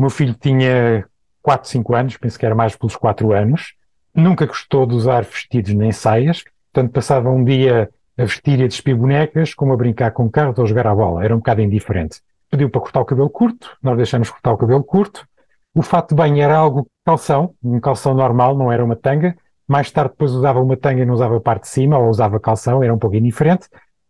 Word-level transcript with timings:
O 0.00 0.04
meu 0.04 0.08
filho 0.08 0.32
tinha 0.32 1.04
4, 1.42 1.68
5 1.68 1.94
anos, 1.94 2.16
penso 2.16 2.38
que 2.38 2.46
era 2.46 2.54
mais 2.54 2.74
pelos 2.74 2.96
4 2.96 3.34
anos, 3.34 3.74
nunca 4.14 4.46
gostou 4.46 4.86
de 4.86 4.94
usar 4.94 5.24
vestidos 5.24 5.74
nem 5.74 5.92
saias, 5.92 6.42
portanto 6.72 6.90
passava 6.90 7.28
um 7.28 7.44
dia 7.44 7.90
a 8.16 8.22
vestir 8.22 8.58
e 8.60 8.64
a 8.64 8.66
despir 8.66 8.96
bonecas, 8.96 9.52
como 9.52 9.74
a 9.74 9.76
brincar 9.76 10.12
com 10.12 10.30
carros 10.30 10.58
ou 10.58 10.66
jogar 10.66 10.86
à 10.86 10.94
bola, 10.94 11.22
era 11.22 11.34
um 11.34 11.36
bocado 11.36 11.60
indiferente. 11.60 12.22
Pediu 12.50 12.70
para 12.70 12.80
cortar 12.80 13.00
o 13.02 13.04
cabelo 13.04 13.28
curto, 13.28 13.76
nós 13.82 13.94
deixamos 13.94 14.30
cortar 14.30 14.54
o 14.54 14.56
cabelo 14.56 14.82
curto, 14.82 15.28
o 15.74 15.82
fato 15.82 16.08
de 16.08 16.14
banho 16.14 16.42
era 16.42 16.56
algo 16.56 16.88
calção, 17.04 17.54
um 17.62 17.78
calção 17.78 18.14
normal, 18.14 18.56
não 18.56 18.72
era 18.72 18.82
uma 18.82 18.96
tanga, 18.96 19.36
mais 19.68 19.90
tarde 19.90 20.12
depois 20.12 20.32
usava 20.32 20.62
uma 20.62 20.78
tanga 20.78 21.02
e 21.02 21.04
não 21.04 21.12
usava 21.12 21.36
a 21.36 21.40
parte 21.42 21.64
de 21.64 21.68
cima, 21.68 21.98
ou 21.98 22.08
usava 22.08 22.40
calção, 22.40 22.82
era 22.82 22.94
um 22.94 22.98
pouco 22.98 23.16
indiferente, 23.16 23.68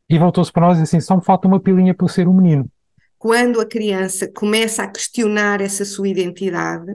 e 0.09 0.17
voltou-se 0.21 0.53
para 0.53 0.69
nós 0.69 0.79
e 0.79 0.83
assim, 0.83 1.01
só 1.01 1.17
me 1.17 1.25
falta 1.25 1.49
uma 1.49 1.59
pilinha 1.59 1.93
para 1.93 2.05
eu 2.05 2.09
ser 2.09 2.29
um 2.29 2.33
menino. 2.33 2.71
Quando 3.21 3.61
a 3.61 3.67
criança 3.67 4.27
começa 4.35 4.83
a 4.83 4.89
questionar 4.89 5.61
essa 5.61 5.85
sua 5.85 6.09
identidade, 6.09 6.91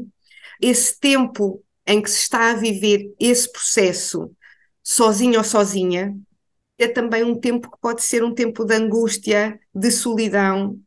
esse 0.60 1.00
tempo 1.00 1.64
em 1.86 2.02
que 2.02 2.10
se 2.10 2.22
está 2.22 2.50
a 2.50 2.56
viver 2.56 3.14
esse 3.20 3.52
processo 3.52 4.32
sozinho 4.82 5.38
ou 5.38 5.44
sozinha, 5.44 6.18
é 6.80 6.88
também 6.88 7.24
um 7.24 7.40
tempo 7.40 7.70
que 7.70 7.78
pode 7.80 8.02
ser 8.02 8.24
um 8.24 8.34
tempo 8.34 8.66
de 8.66 8.74
angústia, 8.74 9.60
de 9.72 9.92
solidão. 9.92 10.80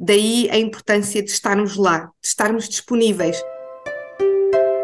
Daí 0.00 0.48
a 0.50 0.56
importância 0.56 1.22
de 1.22 1.30
estarmos 1.30 1.76
lá, 1.76 2.10
de 2.22 2.28
estarmos 2.28 2.66
disponíveis. 2.66 3.38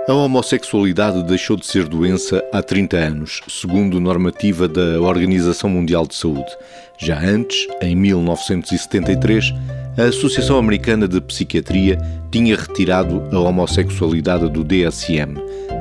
A 0.07 0.13
homossexualidade 0.13 1.23
deixou 1.23 1.57
de 1.57 1.65
ser 1.65 1.89
doença 1.89 2.45
há 2.53 2.63
30 2.63 2.97
anos, 2.99 3.41
segundo 3.49 3.99
normativa 3.99 4.69
da 4.69 5.01
Organização 5.01 5.71
Mundial 5.71 6.07
de 6.07 6.17
Saúde. 6.17 6.55
Já 6.99 7.19
antes, 7.19 7.67
em 7.81 7.97
1973, 7.97 9.55
a 9.97 10.05
Associação 10.05 10.57
Americana 10.57 11.07
de 11.07 11.21
Psiquiatria 11.21 11.99
tinha 12.31 12.57
retirado 12.57 13.23
a 13.31 13.39
homossexualidade 13.39 14.49
do 14.49 14.65
DSM, 14.65 15.35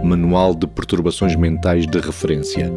Manual 0.04 0.54
de 0.54 0.68
Perturbações 0.68 1.36
Mentais 1.36 1.88
de 1.88 1.98
Referência. 1.98 2.70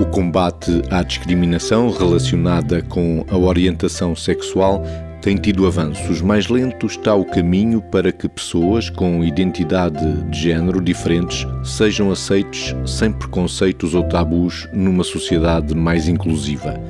O 0.00 0.06
combate 0.06 0.82
à 0.90 1.02
discriminação 1.02 1.90
relacionada 1.90 2.80
com 2.80 3.22
a 3.28 3.36
orientação 3.36 4.16
sexual 4.16 4.82
tem 5.20 5.36
tido 5.36 5.66
avanços. 5.66 6.22
Mais 6.22 6.48
lento 6.48 6.86
está 6.86 7.14
o 7.14 7.24
caminho 7.24 7.82
para 7.82 8.10
que 8.10 8.28
pessoas 8.28 8.88
com 8.88 9.22
identidade 9.22 10.22
de 10.30 10.40
género 10.40 10.80
diferentes 10.80 11.46
sejam 11.64 12.10
aceites 12.10 12.74
sem 12.86 13.12
preconceitos 13.12 13.94
ou 13.94 14.04
tabus 14.04 14.66
numa 14.72 15.04
sociedade 15.04 15.74
mais 15.74 16.08
inclusiva. 16.08 16.80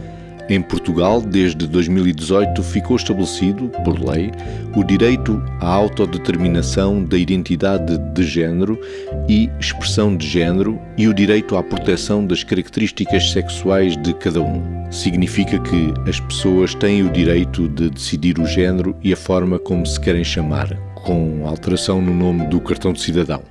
Em 0.51 0.63
Portugal, 0.63 1.21
desde 1.21 1.67
2018, 1.67 2.63
ficou 2.63 2.97
estabelecido, 2.97 3.69
por 3.85 4.01
lei, 4.01 4.31
o 4.75 4.83
direito 4.83 5.43
à 5.61 5.69
autodeterminação 5.69 7.05
da 7.05 7.19
identidade 7.19 7.99
de 8.15 8.23
género 8.23 8.81
e 9.29 9.51
expressão 9.61 10.17
de 10.17 10.27
género 10.27 10.81
e 10.97 11.07
o 11.07 11.13
direito 11.13 11.55
à 11.55 11.63
proteção 11.63 12.27
das 12.27 12.43
características 12.43 13.31
sexuais 13.31 13.95
de 14.03 14.15
cada 14.15 14.41
um. 14.41 14.91
Significa 14.91 15.59
que 15.59 15.93
as 16.09 16.19
pessoas 16.19 16.75
têm 16.75 17.03
o 17.03 17.11
direito 17.11 17.69
de 17.69 17.91
decidir 17.91 18.39
o 18.39 18.47
género 18.47 18.97
e 19.03 19.13
a 19.13 19.17
forma 19.17 19.59
como 19.59 19.85
se 19.85 20.01
querem 20.01 20.25
chamar, 20.25 20.75
com 20.95 21.47
alteração 21.47 22.01
no 22.01 22.15
nome 22.15 22.47
do 22.47 22.59
cartão 22.59 22.95
de 22.95 23.03
cidadão. 23.03 23.43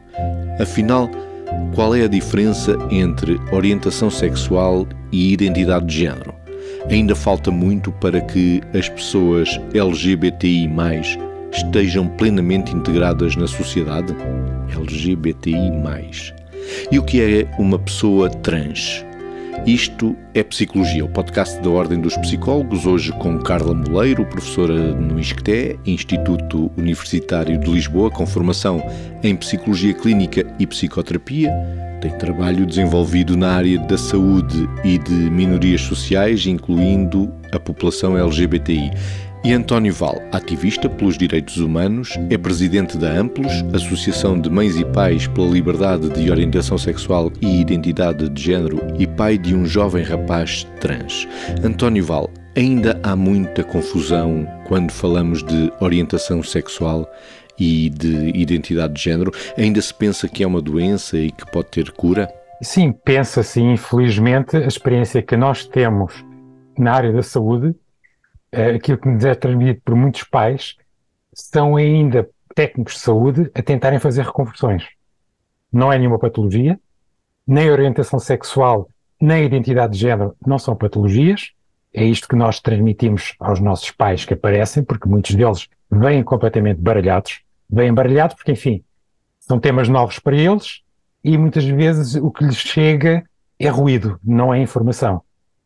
Afinal, 0.59 1.11
qual 1.75 1.93
é 1.93 2.05
a 2.05 2.07
diferença 2.07 2.75
entre 2.89 3.39
orientação 3.51 4.09
sexual 4.09 4.87
e 5.11 5.31
identidade 5.31 5.85
de 5.85 5.99
género? 5.99 6.36
Ainda 6.89 7.15
falta 7.15 7.51
muito 7.51 7.91
para 7.91 8.21
que 8.21 8.61
as 8.73 8.87
pessoas 8.87 9.59
LGBTI 9.73 10.69
estejam 11.51 12.07
plenamente 12.07 12.73
integradas 12.73 13.35
na 13.35 13.47
sociedade? 13.47 14.15
LGBTI. 14.73 15.71
E 16.91 16.97
o 16.97 17.03
que 17.03 17.21
é 17.21 17.47
uma 17.59 17.77
pessoa 17.77 18.29
trans? 18.29 19.06
Isto 19.67 20.15
é 20.33 20.41
Psicologia, 20.43 21.03
o 21.03 21.09
podcast 21.09 21.59
da 21.59 21.69
Ordem 21.69 21.99
dos 21.99 22.15
Psicólogos, 22.15 22.85
hoje 22.85 23.11
com 23.11 23.37
Carla 23.37 23.73
Moleiro, 23.73 24.25
professora 24.25 24.73
no 24.73 25.19
ISCTE, 25.19 25.77
Instituto 25.85 26.71
Universitário 26.77 27.59
de 27.59 27.69
Lisboa, 27.69 28.09
com 28.09 28.25
formação 28.25 28.81
em 29.21 29.35
Psicologia 29.35 29.93
Clínica 29.93 30.45
e 30.57 30.65
Psicoterapia 30.65 31.51
tem 32.01 32.11
trabalho 32.11 32.65
desenvolvido 32.65 33.35
na 33.35 33.53
área 33.53 33.79
da 33.79 33.97
saúde 33.97 34.69
e 34.83 34.97
de 34.99 35.11
minorias 35.11 35.81
sociais, 35.81 36.45
incluindo 36.45 37.31
a 37.51 37.59
população 37.59 38.17
LGBTI. 38.17 38.91
E 39.43 39.53
António 39.53 39.93
Val, 39.93 40.21
ativista 40.31 40.89
pelos 40.89 41.17
direitos 41.17 41.57
humanos, 41.57 42.17
é 42.29 42.37
presidente 42.37 42.97
da 42.97 43.09
Amplos, 43.09 43.51
Associação 43.73 44.39
de 44.39 44.49
Mães 44.49 44.75
e 44.75 44.83
Pais 44.83 45.27
pela 45.27 45.47
Liberdade 45.47 46.09
de 46.09 46.29
Orientação 46.29 46.77
Sexual 46.77 47.31
e 47.41 47.61
Identidade 47.61 48.27
de 48.27 48.41
Género, 48.41 48.79
e 48.99 49.07
pai 49.07 49.37
de 49.37 49.55
um 49.55 49.65
jovem 49.65 50.03
rapaz 50.03 50.65
trans. 50.81 51.27
António 51.63 52.03
Val, 52.03 52.29
ainda 52.57 52.99
há 53.03 53.15
muita 53.15 53.63
confusão 53.63 54.45
quando 54.67 54.91
falamos 54.91 55.43
de 55.43 55.71
orientação 55.79 56.43
sexual 56.43 57.09
e 57.57 57.89
de 57.89 58.29
identidade 58.35 58.93
de 58.93 59.01
género, 59.01 59.31
ainda 59.57 59.81
se 59.81 59.93
pensa 59.93 60.27
que 60.27 60.43
é 60.43 60.47
uma 60.47 60.61
doença 60.61 61.17
e 61.17 61.31
que 61.31 61.49
pode 61.49 61.69
ter 61.69 61.91
cura? 61.91 62.27
Sim, 62.61 62.91
pensa-se, 62.91 63.61
infelizmente, 63.61 64.57
a 64.57 64.67
experiência 64.67 65.21
que 65.21 65.37
nós 65.37 65.65
temos 65.65 66.25
na 66.77 66.93
área 66.93 67.13
da 67.13 67.23
saúde, 67.23 67.75
aquilo 68.51 68.97
que 68.97 69.09
nos 69.09 69.25
é 69.25 69.35
transmitido 69.35 69.81
por 69.83 69.95
muitos 69.95 70.23
pais, 70.23 70.75
são 71.33 71.75
ainda 71.75 72.29
técnicos 72.55 72.95
de 72.95 72.99
saúde 72.99 73.51
a 73.53 73.61
tentarem 73.61 73.99
fazer 73.99 74.23
reconversões. 74.23 74.85
Não 75.71 75.91
é 75.91 75.97
nenhuma 75.97 76.17
patologia, 76.17 76.79
nem 77.45 77.69
orientação 77.69 78.19
sexual, 78.19 78.89
nem 79.19 79.45
identidade 79.45 79.93
de 79.93 79.99
género 79.99 80.35
não 80.45 80.57
são 80.57 80.75
patologias. 80.75 81.51
É 81.93 82.03
isto 82.03 82.27
que 82.27 82.35
nós 82.35 82.59
transmitimos 82.59 83.35
aos 83.39 83.59
nossos 83.59 83.91
pais 83.91 84.25
que 84.25 84.33
aparecem, 84.33 84.83
porque 84.83 85.07
muitos 85.07 85.35
deles 85.35 85.67
vêm 85.89 86.23
completamente 86.23 86.79
baralhados 86.79 87.41
bem 87.69 87.89
embaralhado, 87.89 88.35
porque, 88.35 88.51
enfim, 88.51 88.83
são 89.39 89.59
temas 89.59 89.89
novos 89.89 90.19
para 90.19 90.35
eles 90.35 90.81
e 91.23 91.37
muitas 91.37 91.65
vezes 91.65 92.15
o 92.15 92.31
que 92.31 92.43
lhes 92.43 92.57
chega 92.57 93.23
é 93.59 93.67
ruído, 93.67 94.19
não 94.23 94.53
é 94.53 94.59
informação. 94.59 95.21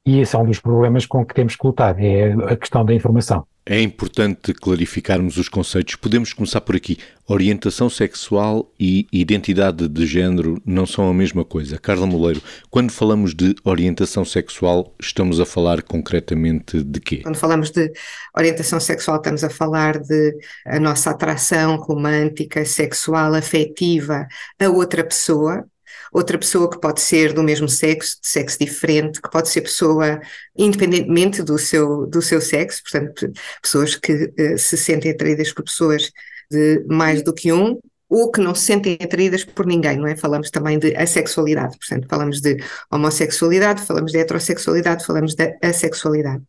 E 0.05 0.19
esse 0.19 0.35
é 0.35 0.39
um 0.39 0.45
dos 0.45 0.59
problemas 0.59 1.05
com 1.05 1.23
que 1.23 1.35
temos 1.35 1.55
que 1.55 1.65
lutar, 1.65 1.95
é 1.99 2.31
a 2.31 2.55
questão 2.55 2.83
da 2.83 2.93
informação. 2.93 3.45
É 3.63 3.79
importante 3.79 4.51
clarificarmos 4.55 5.37
os 5.37 5.47
conceitos. 5.47 5.95
Podemos 5.95 6.33
começar 6.33 6.61
por 6.61 6.75
aqui. 6.75 6.97
Orientação 7.27 7.87
sexual 7.87 8.73
e 8.79 9.05
identidade 9.13 9.87
de 9.87 10.05
género 10.07 10.59
não 10.65 10.87
são 10.87 11.07
a 11.07 11.13
mesma 11.13 11.45
coisa. 11.45 11.77
Carla 11.77 12.07
Moleiro, 12.07 12.41
quando 12.71 12.91
falamos 12.91 13.35
de 13.35 13.53
orientação 13.63 14.25
sexual, 14.25 14.95
estamos 14.99 15.39
a 15.39 15.45
falar 15.45 15.83
concretamente 15.83 16.83
de 16.83 16.99
quê? 16.99 17.17
Quando 17.17 17.37
falamos 17.37 17.69
de 17.69 17.93
orientação 18.35 18.79
sexual, 18.79 19.17
estamos 19.17 19.43
a 19.43 19.49
falar 19.51 19.99
de 19.99 20.35
a 20.65 20.79
nossa 20.79 21.11
atração 21.11 21.75
romântica, 21.75 22.65
sexual, 22.65 23.35
afetiva 23.35 24.27
a 24.59 24.69
outra 24.69 25.03
pessoa, 25.03 25.63
outra 26.11 26.37
pessoa 26.37 26.69
que 26.69 26.79
pode 26.79 27.01
ser 27.01 27.33
do 27.33 27.41
mesmo 27.41 27.69
sexo, 27.69 28.19
de 28.21 28.27
sexo 28.27 28.59
diferente, 28.59 29.21
que 29.21 29.31
pode 29.31 29.49
ser 29.49 29.61
pessoa 29.61 30.19
independentemente 30.57 31.41
do 31.41 31.57
seu, 31.57 32.05
do 32.05 32.21
seu 32.21 32.41
sexo, 32.41 32.81
portanto, 32.83 33.31
pessoas 33.61 33.95
que 33.95 34.11
uh, 34.13 34.57
se 34.57 34.77
sentem 34.77 35.11
atraídas 35.11 35.53
por 35.53 35.63
pessoas 35.63 36.11
de 36.49 36.83
mais 36.87 37.23
do 37.23 37.33
que 37.33 37.51
um, 37.53 37.79
ou 38.09 38.29
que 38.29 38.41
não 38.41 38.53
se 38.53 38.65
sentem 38.65 38.97
atraídas 39.01 39.45
por 39.45 39.65
ninguém, 39.65 39.97
não 39.97 40.05
é? 40.05 40.17
Falamos 40.17 40.51
também 40.51 40.77
de 40.77 40.93
assexualidade, 40.97 41.77
portanto, 41.77 42.07
falamos 42.09 42.41
de 42.41 42.57
homossexualidade, 42.91 43.85
falamos 43.85 44.11
de 44.11 44.19
heterossexualidade, 44.19 45.05
falamos 45.05 45.33
de 45.33 45.57
assexualidade. 45.63 46.43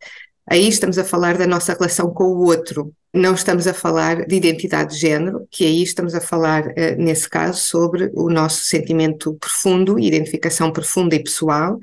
Aí 0.48 0.69
estamos 0.69 0.98
a 0.98 1.04
falar 1.04 1.38
da 1.38 1.47
nossa 1.47 1.72
relação 1.72 2.12
com 2.12 2.25
o 2.25 2.44
outro, 2.44 2.92
não 3.14 3.34
estamos 3.34 3.66
a 3.66 3.75
falar 3.75 4.26
de 4.26 4.34
identidade 4.34 4.94
de 4.94 5.00
género, 5.00 5.47
que 5.50 5.64
aí 5.64 5.82
estamos 5.82 6.14
a 6.14 6.20
falar, 6.20 6.72
eh, 6.76 6.97
nesse 6.97 7.28
caso, 7.28 7.61
sobre 7.61 8.11
o 8.14 8.28
nosso 8.31 8.64
sentimento 8.64 9.34
profundo, 9.34 9.99
identificação 9.99 10.72
profunda 10.72 11.14
e 11.14 11.22
pessoal, 11.22 11.78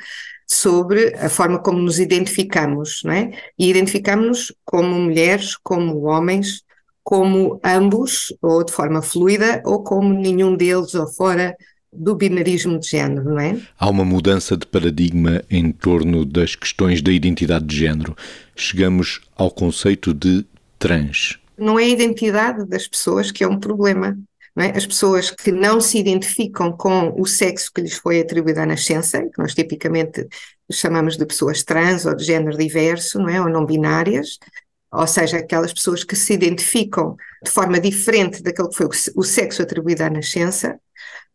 sobre 0.48 1.16
a 1.16 1.30
forma 1.30 1.60
como 1.62 1.80
nos 1.80 2.00
identificamos, 2.00 3.01
não 3.04 3.13
é? 3.13 3.31
E 3.57 3.69
identificamos-nos 3.69 4.54
como 4.66 4.88
mulheres, 5.00 5.56
como 5.56 6.01
homens, 6.06 6.63
como 7.04 7.60
ambos, 7.63 8.33
ou 8.42 8.63
de 8.63 8.72
forma 8.74 9.01
fluida, 9.01 9.62
ou 9.66 9.83
como 9.83 10.13
nenhum 10.13 10.56
deles, 10.56 10.95
ou 10.95 11.07
fora 11.07 11.56
do 11.91 12.15
binarismo 12.15 12.80
de 12.80 12.88
género, 12.88 13.24
não 13.24 13.39
é? 13.39 13.59
Há 13.77 13.89
uma 13.89 14.06
mudança 14.06 14.56
de 14.56 14.65
paradigma 14.65 15.44
em 15.50 15.71
torno 15.71 16.25
das 16.25 16.56
questões 16.56 17.01
da 17.01 17.12
identidade 17.12 17.65
de 17.65 17.75
género. 17.75 18.15
Chegamos 18.56 19.21
ao 19.36 19.50
conceito 19.50 20.13
de 20.13 20.45
trans. 20.77 21.39
Não 21.57 21.80
é 21.80 21.83
a 21.83 21.89
identidade 21.89 22.65
das 22.65 22.88
pessoas 22.88 23.31
que 23.31 23.44
é 23.44 23.47
um 23.47 23.59
problema. 23.59 24.18
É? 24.57 24.77
As 24.77 24.86
pessoas 24.86 25.31
que 25.31 25.51
não 25.51 25.80
se 25.80 25.97
identificam 25.97 26.71
com 26.71 27.13
o 27.18 27.25
sexo 27.25 27.71
que 27.74 27.81
lhes 27.81 27.94
foi 27.94 28.19
atribuído 28.19 28.59
à 28.59 28.65
nascença, 28.65 29.21
que 29.21 29.38
nós 29.38 29.53
tipicamente 29.53 30.27
chamamos 30.71 31.18
de 31.18 31.25
pessoas 31.25 31.63
trans 31.63 32.06
ou 32.06 32.13
de 32.13 32.25
género 32.25 32.57
diverso, 32.57 33.19
não 33.19 33.30
é? 33.30 33.42
ou 33.42 33.50
não 33.50 33.65
binárias, 33.65 34.38
ou 34.92 35.07
seja, 35.07 35.38
aquelas 35.38 35.71
pessoas 35.71 36.03
que 36.03 36.15
se 36.15 36.33
identificam 36.33 37.15
de 37.44 37.50
forma 37.50 37.80
diferente 37.80 38.42
daquele 38.42 38.69
que 38.69 38.75
foi 38.75 38.89
o 39.15 39.24
sexo 39.24 39.62
atribuído 39.62 40.03
à 40.03 40.09
nascença, 40.09 40.80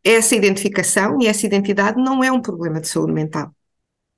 essa 0.05 0.37
identificação 0.37 1.19
e 1.21 1.27
essa 1.27 1.47
identidade 1.47 2.01
não 2.01 2.23
é 2.23 2.31
um 2.31 2.43
problema 2.43 2.81
de 2.81 2.89
saúde 2.89 3.13
mental. 3.13 3.51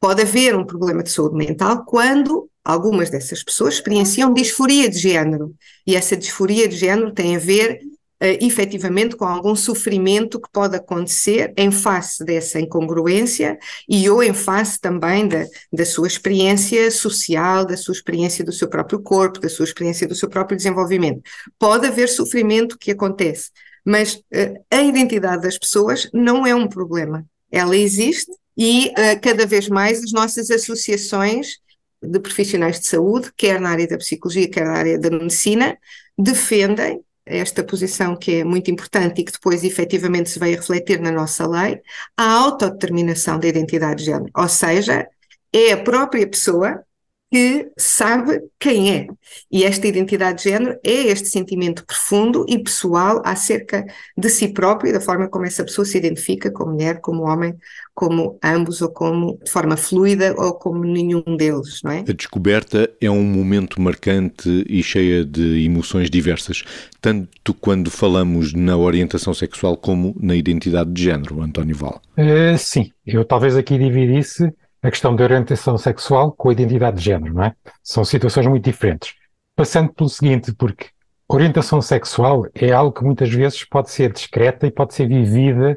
Pode 0.01 0.23
haver 0.23 0.57
um 0.57 0.65
problema 0.65 1.03
de 1.03 1.11
saúde 1.11 1.37
mental 1.37 1.85
quando 1.85 2.51
algumas 2.65 3.09
dessas 3.09 3.43
pessoas 3.43 3.75
experienciam 3.75 4.35
disforia 4.35 4.91
de 4.91 4.99
género, 4.99 5.55
e 5.87 5.95
essa 5.95 6.17
disforia 6.17 6.69
de 6.69 6.77
género 6.77 7.13
tem 7.13 7.37
a 7.37 7.39
ver 7.39 7.81
uh, 8.21 8.45
efetivamente 8.45 9.17
com 9.17 9.25
algum 9.25 9.55
sofrimento 9.55 10.41
que 10.41 10.51
pode 10.53 10.75
acontecer 10.77 11.55
em 11.57 11.71
face 11.71 12.25
dessa 12.25 12.61
incongruência 12.61 13.57
e 13.89 14.11
ou 14.11 14.23
em 14.23 14.35
face 14.35 14.81
também 14.81 15.29
da, 15.29 15.45
da 15.73 15.87
sua 15.87 16.09
experiência 16.09 16.91
social, 16.91 17.65
da 17.65 17.77
sua 17.77 17.93
experiência 17.93 18.45
do 18.45 18.53
seu 18.53 18.69
próprio 18.69 19.01
corpo, 19.01 19.41
da 19.41 19.49
sua 19.49 19.65
experiência 19.65 20.09
do 20.09 20.15
seu 20.17 20.29
próprio 20.29 20.57
desenvolvimento. 20.57 21.23
Pode 21.59 21.87
haver 21.87 22.09
sofrimento 22.09 22.77
que 22.77 22.91
acontece, 22.91 23.51
mas 23.87 24.15
uh, 24.15 24.65
a 24.69 24.83
identidade 24.83 25.43
das 25.43 25.57
pessoas 25.57 26.11
não 26.13 26.45
é 26.45 26.53
um 26.53 26.67
problema. 26.67 27.25
Ela 27.53 27.77
existe 27.77 28.33
e 28.57 28.89
uh, 28.89 29.21
cada 29.23 29.47
vez 29.47 29.69
mais 29.69 30.03
as 30.03 30.11
nossas 30.11 30.51
associações 30.51 31.59
de 32.03 32.19
profissionais 32.19 32.81
de 32.81 32.89
saúde, 32.89 33.31
quer 33.37 33.61
na 33.61 33.71
área 33.71 33.87
da 33.87 33.97
psicologia, 33.97 34.51
quer 34.51 34.65
na 34.65 34.75
área 34.77 34.99
da 34.99 35.11
medicina, 35.11 35.79
defendem 36.19 37.01
esta 37.25 37.63
posição 37.63 38.17
que 38.17 38.37
é 38.37 38.45
muito 38.45 38.71
importante 38.71 39.21
e 39.21 39.25
que 39.25 39.33
depois 39.33 39.65
efetivamente 39.65 40.31
se 40.31 40.43
a 40.43 40.47
refletir 40.47 41.01
na 41.01 41.11
nossa 41.11 41.47
lei, 41.47 41.81
a 42.17 42.33
autodeterminação 42.33 43.39
da 43.39 43.49
identidade 43.49 44.01
de 44.01 44.05
género, 44.07 44.31
ou 44.35 44.49
seja, 44.49 45.07
é 45.53 45.73
a 45.73 45.83
própria 45.83 46.27
pessoa 46.27 46.85
que 47.31 47.69
sabe 47.77 48.41
quem 48.59 48.95
é. 48.95 49.07
E 49.51 49.65
esta 49.65 49.87
identidade 49.87 50.39
de 50.39 50.51
género 50.51 50.79
é 50.85 51.09
este 51.09 51.29
sentimento 51.29 51.85
profundo 51.85 52.47
e 52.49 52.59
pessoal 52.59 53.21
acerca 53.25 53.85
de 54.17 54.29
si 54.29 54.49
próprio 54.49 54.91
e 54.91 54.93
da 54.93 55.01
forma 55.01 55.29
como 55.29 55.45
essa 55.45 55.65
pessoa 55.65 55.85
se 55.85 55.99
identifica 55.99 56.51
como 56.51 56.73
mulher, 56.73 57.01
como 57.01 57.25
homem, 57.25 57.55
como 57.95 58.39
ambos 58.43 58.81
ou 58.81 58.91
como 58.91 59.39
de 59.43 59.51
forma 59.51 59.77
fluida 59.77 60.35
ou 60.39 60.55
como 60.55 60.85
nenhum 60.85 61.37
deles, 61.37 61.81
não 61.83 61.91
é? 61.91 62.01
A 62.01 62.13
descoberta 62.13 62.89
é 63.01 63.11
um 63.11 63.25
momento 63.25 63.81
marcante 63.81 64.65
e 64.69 64.83
cheia 64.83 65.25
de 65.25 65.65
emoções 65.65 66.09
diversas, 66.09 66.63
tanto 67.01 67.53
quando 67.55 67.91
falamos 67.91 68.53
na 68.53 68.77
orientação 68.77 69.35
sexual 69.35 69.77
como 69.77 70.15
na 70.21 70.37
identidade 70.37 70.93
de 70.93 71.03
género, 71.03 71.43
António 71.43 71.75
Val. 71.75 72.01
Uh, 72.17 72.57
sim, 72.57 72.93
eu 73.05 73.25
talvez 73.25 73.57
aqui 73.57 73.77
dividisse 73.79 74.53
a 74.87 74.91
questão 74.91 75.17
da 75.17 75.25
orientação 75.25 75.77
sexual 75.77 76.31
com 76.31 76.49
a 76.49 76.53
identidade 76.53 76.99
de 76.99 77.05
género, 77.05 77.35
não 77.35 77.43
é? 77.43 77.55
São 77.83 78.05
situações 78.05 78.47
muito 78.47 78.65
diferentes. 78.65 79.15
Passando 79.57 79.93
pelo 79.93 80.09
seguinte, 80.09 80.55
porque 80.55 80.87
orientação 81.29 81.83
sexual 81.83 82.47
é 82.55 82.71
algo 82.71 82.93
que 82.93 83.05
muitas 83.05 83.29
vezes 83.29 83.65
pode 83.65 83.91
ser 83.91 84.13
discreta 84.13 84.65
e 84.65 84.71
pode 84.71 84.95
ser 84.95 85.09
vivida 85.09 85.77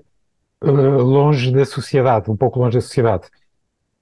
uh, 0.61 0.69
longe 0.69 1.51
da 1.51 1.65
sociedade, 1.65 2.29
um 2.29 2.38
pouco 2.38 2.59
longe 2.59 2.77
da 2.77 2.81
sociedade. 2.81 3.27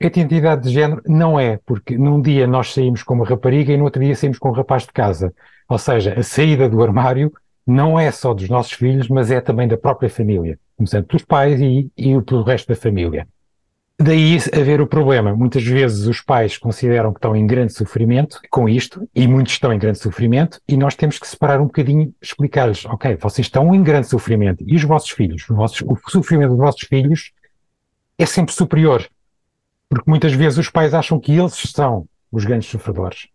A 0.01 0.07
identidade 0.07 0.63
de 0.63 0.71
género 0.71 1.01
não 1.05 1.39
é, 1.39 1.57
porque 1.65 1.97
num 1.97 2.21
dia 2.21 2.45
nós 2.45 2.73
saímos 2.73 3.01
com 3.01 3.13
uma 3.13 3.25
rapariga 3.25 3.71
e 3.71 3.77
no 3.77 3.85
outro 3.85 4.03
dia 4.03 4.13
saímos 4.13 4.37
com 4.37 4.49
um 4.49 4.53
rapaz 4.53 4.83
de 4.83 4.91
casa. 4.91 5.33
Ou 5.69 5.77
seja, 5.77 6.19
a 6.19 6.23
saída 6.23 6.67
do 6.67 6.83
armário 6.83 7.31
não 7.65 7.97
é 7.97 8.11
só 8.11 8.33
dos 8.33 8.49
nossos 8.49 8.73
filhos, 8.73 9.07
mas 9.07 9.31
é 9.31 9.39
também 9.39 9.69
da 9.69 9.77
própria 9.77 10.09
família, 10.09 10.59
começando 10.75 11.05
pelos 11.05 11.23
pais 11.23 11.61
e, 11.61 11.89
e 11.95 12.21
pelo 12.21 12.43
resto 12.43 12.67
da 12.67 12.75
família. 12.75 13.25
Daí 13.99 14.37
haver 14.53 14.79
o 14.79 14.85
problema. 14.85 15.35
Muitas 15.35 15.63
vezes 15.63 16.05
os 16.05 16.21
pais 16.21 16.55
consideram 16.55 17.11
que 17.11 17.17
estão 17.17 17.35
em 17.35 17.47
grande 17.47 17.73
sofrimento 17.73 18.39
com 18.51 18.69
isto, 18.69 19.09
e 19.15 19.27
muitos 19.27 19.53
estão 19.53 19.73
em 19.73 19.79
grande 19.79 19.97
sofrimento, 19.97 20.61
e 20.67 20.77
nós 20.77 20.93
temos 20.93 21.17
que 21.17 21.27
separar 21.27 21.59
um 21.59 21.65
bocadinho, 21.65 22.13
explicar-lhes, 22.21 22.85
ok, 22.85 23.15
vocês 23.15 23.47
estão 23.47 23.73
em 23.73 23.81
grande 23.81 24.07
sofrimento, 24.07 24.63
e 24.67 24.75
os 24.75 24.83
vossos 24.83 25.09
filhos, 25.09 25.49
os 25.49 25.55
vossos, 25.55 25.81
o 25.81 25.97
sofrimento 26.09 26.49
dos 26.49 26.59
vossos 26.59 26.81
filhos 26.81 27.31
é 28.19 28.25
sempre 28.25 28.53
superior. 28.53 29.07
Porque 29.89 30.09
muitas 30.09 30.33
vezes 30.33 30.59
os 30.59 30.69
pais 30.69 30.93
acham 30.93 31.19
que 31.19 31.31
eles 31.31 31.55
são 31.55 32.07
os 32.31 32.45
grandes 32.45 32.69
sofredores. 32.69 33.29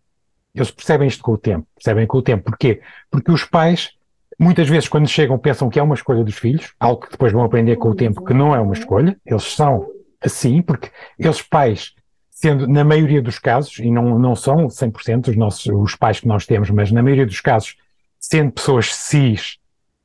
Eles 0.55 0.71
percebem 0.71 1.09
isto 1.09 1.23
com 1.23 1.33
o 1.33 1.39
tempo. 1.39 1.67
Percebem 1.75 2.07
com 2.07 2.19
o 2.19 2.23
tempo. 2.23 2.45
Porquê? 2.45 2.83
Porque 3.11 3.33
os 3.33 3.45
pais, 3.45 3.91
muitas 4.39 4.69
vezes, 4.69 4.89
quando 4.89 5.09
chegam, 5.09 5.39
pensam 5.39 5.71
que 5.71 5.79
é 5.79 5.83
uma 5.83 5.95
escolha 5.95 6.23
dos 6.23 6.37
filhos, 6.37 6.75
algo 6.79 7.01
que 7.01 7.11
depois 7.11 7.33
vão 7.33 7.43
aprender 7.43 7.77
com 7.77 7.89
o 7.89 7.95
tempo 7.95 8.23
que 8.23 8.35
não 8.35 8.55
é 8.55 8.61
uma 8.61 8.75
escolha. 8.75 9.17
Eles 9.25 9.45
são 9.45 9.89
assim, 10.25 10.63
porque 10.63 10.91
eles 11.19 11.43
pais, 11.43 11.93
sendo 12.31 12.67
na 12.67 12.85
maioria 12.85 13.23
dos 13.23 13.39
casos, 13.39 13.79
e 13.79 13.91
não, 13.91 14.19
não 14.19 14.35
são 14.35 14.67
100% 14.67 15.29
os, 15.29 15.37
nossos, 15.37 15.67
os 15.67 15.95
pais 15.95 16.21
que 16.21 16.29
nós 16.29 16.47
temos, 16.47 16.71
mas 16.71 16.91
na 16.91 17.03
maioria 17.03 17.27
dos 17.27 17.41
casos, 17.41 17.77
sendo 18.19 18.53
pessoas 18.53 18.95
cis 18.95 19.59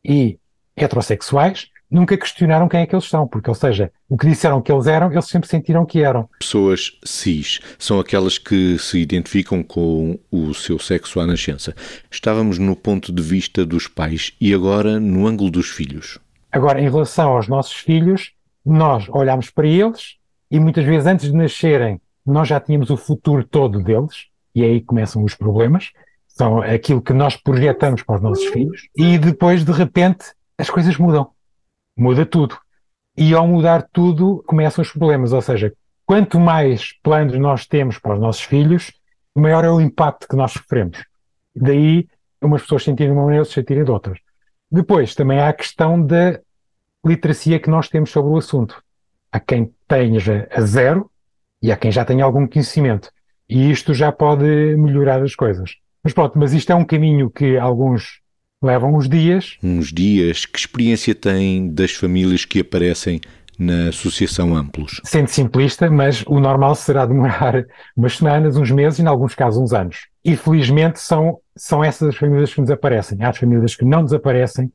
e 0.04 0.40
heterossexuais, 0.76 1.70
nunca 1.90 2.18
questionaram 2.18 2.68
quem 2.68 2.82
é 2.82 2.86
que 2.86 2.94
eles 2.94 3.06
são, 3.06 3.28
porque, 3.28 3.50
ou 3.50 3.56
seja, 3.56 3.92
o 4.10 4.18
que 4.18 4.28
disseram 4.28 4.62
que 4.62 4.72
eles 4.72 4.88
eram, 4.88 5.12
eles 5.12 5.26
sempre 5.26 5.50
sentiram 5.50 5.86
que 5.86 6.02
eram. 6.04 6.30
Pessoas 6.40 6.98
cis 7.04 7.60
são 7.80 8.00
aquelas 8.00 8.38
que 8.38 8.78
se 8.78 9.00
identificam 9.00 9.64
com 9.64 10.20
o 10.32 10.54
seu 10.54 10.78
sexo 10.80 11.20
à 11.20 11.26
nascença. 11.26 11.74
Estávamos 12.12 12.58
no 12.58 12.76
ponto 12.76 13.12
de 13.12 13.22
vista 13.22 13.66
dos 13.66 13.88
pais 13.88 14.34
e 14.40 14.54
agora 14.54 15.00
no 15.00 15.28
ângulo 15.28 15.50
dos 15.50 15.70
filhos. 15.70 16.20
Agora, 16.52 16.80
em 16.80 16.90
relação 16.90 17.32
aos 17.32 17.48
nossos 17.48 17.76
filhos, 17.76 18.32
nós 18.68 19.08
olhamos 19.10 19.50
para 19.50 19.68
eles 19.68 20.18
e 20.52 20.60
muitas 20.60 20.84
vezes 20.84 21.08
antes 21.08 21.32
de 21.32 21.38
nascerem 21.38 22.02
nós 22.26 22.48
já 22.48 22.60
tínhamos 22.60 22.90
o 22.90 22.98
futuro 22.98 23.44
todo 23.44 23.82
deles 23.82 24.28
e 24.54 24.64
aí 24.64 24.82
começam 24.82 25.24
os 25.24 25.34
problemas. 25.34 25.92
São 26.28 26.62
aquilo 26.62 27.02
que 27.02 27.14
nós 27.14 27.36
projetamos 27.38 28.04
para 28.04 28.18
os 28.18 28.22
nossos 28.22 28.46
filhos 28.48 28.90
e 28.96 29.18
depois 29.18 29.64
de 29.64 29.72
repente 29.72 30.26
as 30.58 30.70
coisas 30.70 30.98
mudam. 30.98 31.30
Muda 31.96 32.26
tudo. 32.26 32.58
E 33.18 33.34
ao 33.34 33.48
mudar 33.48 33.88
tudo 33.92 34.44
começam 34.46 34.82
os 34.82 34.92
problemas. 34.92 35.32
Ou 35.32 35.42
seja, 35.42 35.74
quanto 36.06 36.40
mais 36.40 36.92
planos 37.02 37.40
nós 37.40 37.66
temos 37.66 37.98
para 37.98 38.16
os 38.16 38.20
nossos 38.20 38.44
filhos, 38.44 38.92
maior 39.34 39.64
é 39.64 39.70
o 39.70 39.82
impacto 39.82 40.28
que 40.28 40.36
nós 40.36 40.52
sofremos. 40.52 41.04
Daí 41.56 42.08
umas 42.42 42.62
pessoas 42.62 42.84
sentirem 42.84 43.14
de 43.14 43.18
uma 43.18 43.24
maneira, 43.24 43.46
outras 43.46 43.54
sentirem 43.54 43.84
de 43.84 43.92
outras. 43.92 44.20
Depois 44.70 45.16
também 45.16 45.40
há 45.40 45.50
a 45.50 45.54
questão 45.54 46.00
da 46.02 46.40
literacia 47.06 47.60
que 47.60 47.70
nós 47.70 47.90
temos 47.90 48.10
sobre 48.10 48.32
o 48.32 48.38
assunto. 48.38 48.82
Há 49.32 49.40
quem 49.40 49.74
tenha 49.88 50.48
a 50.52 50.62
zero 50.62 51.10
e 51.62 51.72
há 51.72 51.78
quem 51.78 51.92
já 51.92 52.06
tenha 52.06 52.24
algum 52.24 52.48
conhecimento. 52.48 53.10
E 53.50 53.72
isto 53.72 53.94
já 53.94 54.12
pode 54.12 54.46
melhorar 54.76 55.22
as 55.22 55.36
coisas. 55.36 55.76
Mas 56.04 56.14
pronto, 56.14 56.38
mas 56.38 56.54
isto 56.54 56.72
é 56.72 56.76
um 56.76 56.86
caminho 56.86 57.30
que 57.30 57.58
alguns 57.58 58.22
levam 58.62 58.96
uns 58.96 59.08
dias. 59.08 59.58
Uns 59.64 59.92
dias. 59.92 60.46
Que 60.46 60.60
experiência 60.60 61.16
tem 61.16 61.74
das 61.74 61.92
famílias 61.92 62.46
que 62.46 62.60
aparecem 62.60 63.22
na 63.58 63.90
Associação 63.90 64.56
Amplos? 64.56 65.02
Sendo 65.04 65.28
simplista, 65.28 65.90
mas 65.90 66.24
o 66.28 66.40
normal 66.40 66.76
será 66.76 67.06
demorar 67.06 67.66
umas 67.96 68.18
semanas, 68.18 68.58
uns 68.58 68.72
meses 68.72 69.00
e, 69.00 69.02
em 69.02 69.08
alguns 69.08 69.36
casos, 69.36 69.62
uns 69.62 69.74
anos. 69.74 70.08
E 70.24 70.36
felizmente 70.36 71.00
são, 71.00 71.40
são 71.56 71.84
essas 71.84 72.10
as 72.10 72.16
famílias 72.16 72.54
que 72.54 72.62
nos 72.62 72.70
aparecem. 72.70 73.22
Há 73.24 73.30
as 73.30 73.38
famílias 73.38 73.76
que 73.76 73.86
não 73.86 74.04
desaparecem 74.04 74.72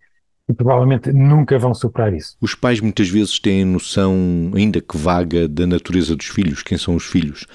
e 0.48 0.52
provavelmente 0.52 1.12
nunca 1.12 1.58
vão 1.58 1.74
superar 1.74 2.12
isso. 2.12 2.36
Os 2.40 2.54
pais 2.54 2.80
muitas 2.80 3.08
vezes 3.08 3.38
têm 3.38 3.64
noção, 3.64 4.50
ainda 4.54 4.80
que 4.80 4.96
vaga, 4.96 5.48
da 5.48 5.66
natureza 5.66 6.16
dos 6.16 6.26
filhos, 6.26 6.62
quem 6.62 6.76
são 6.76 6.94
os 6.94 7.04
filhos. 7.04 7.46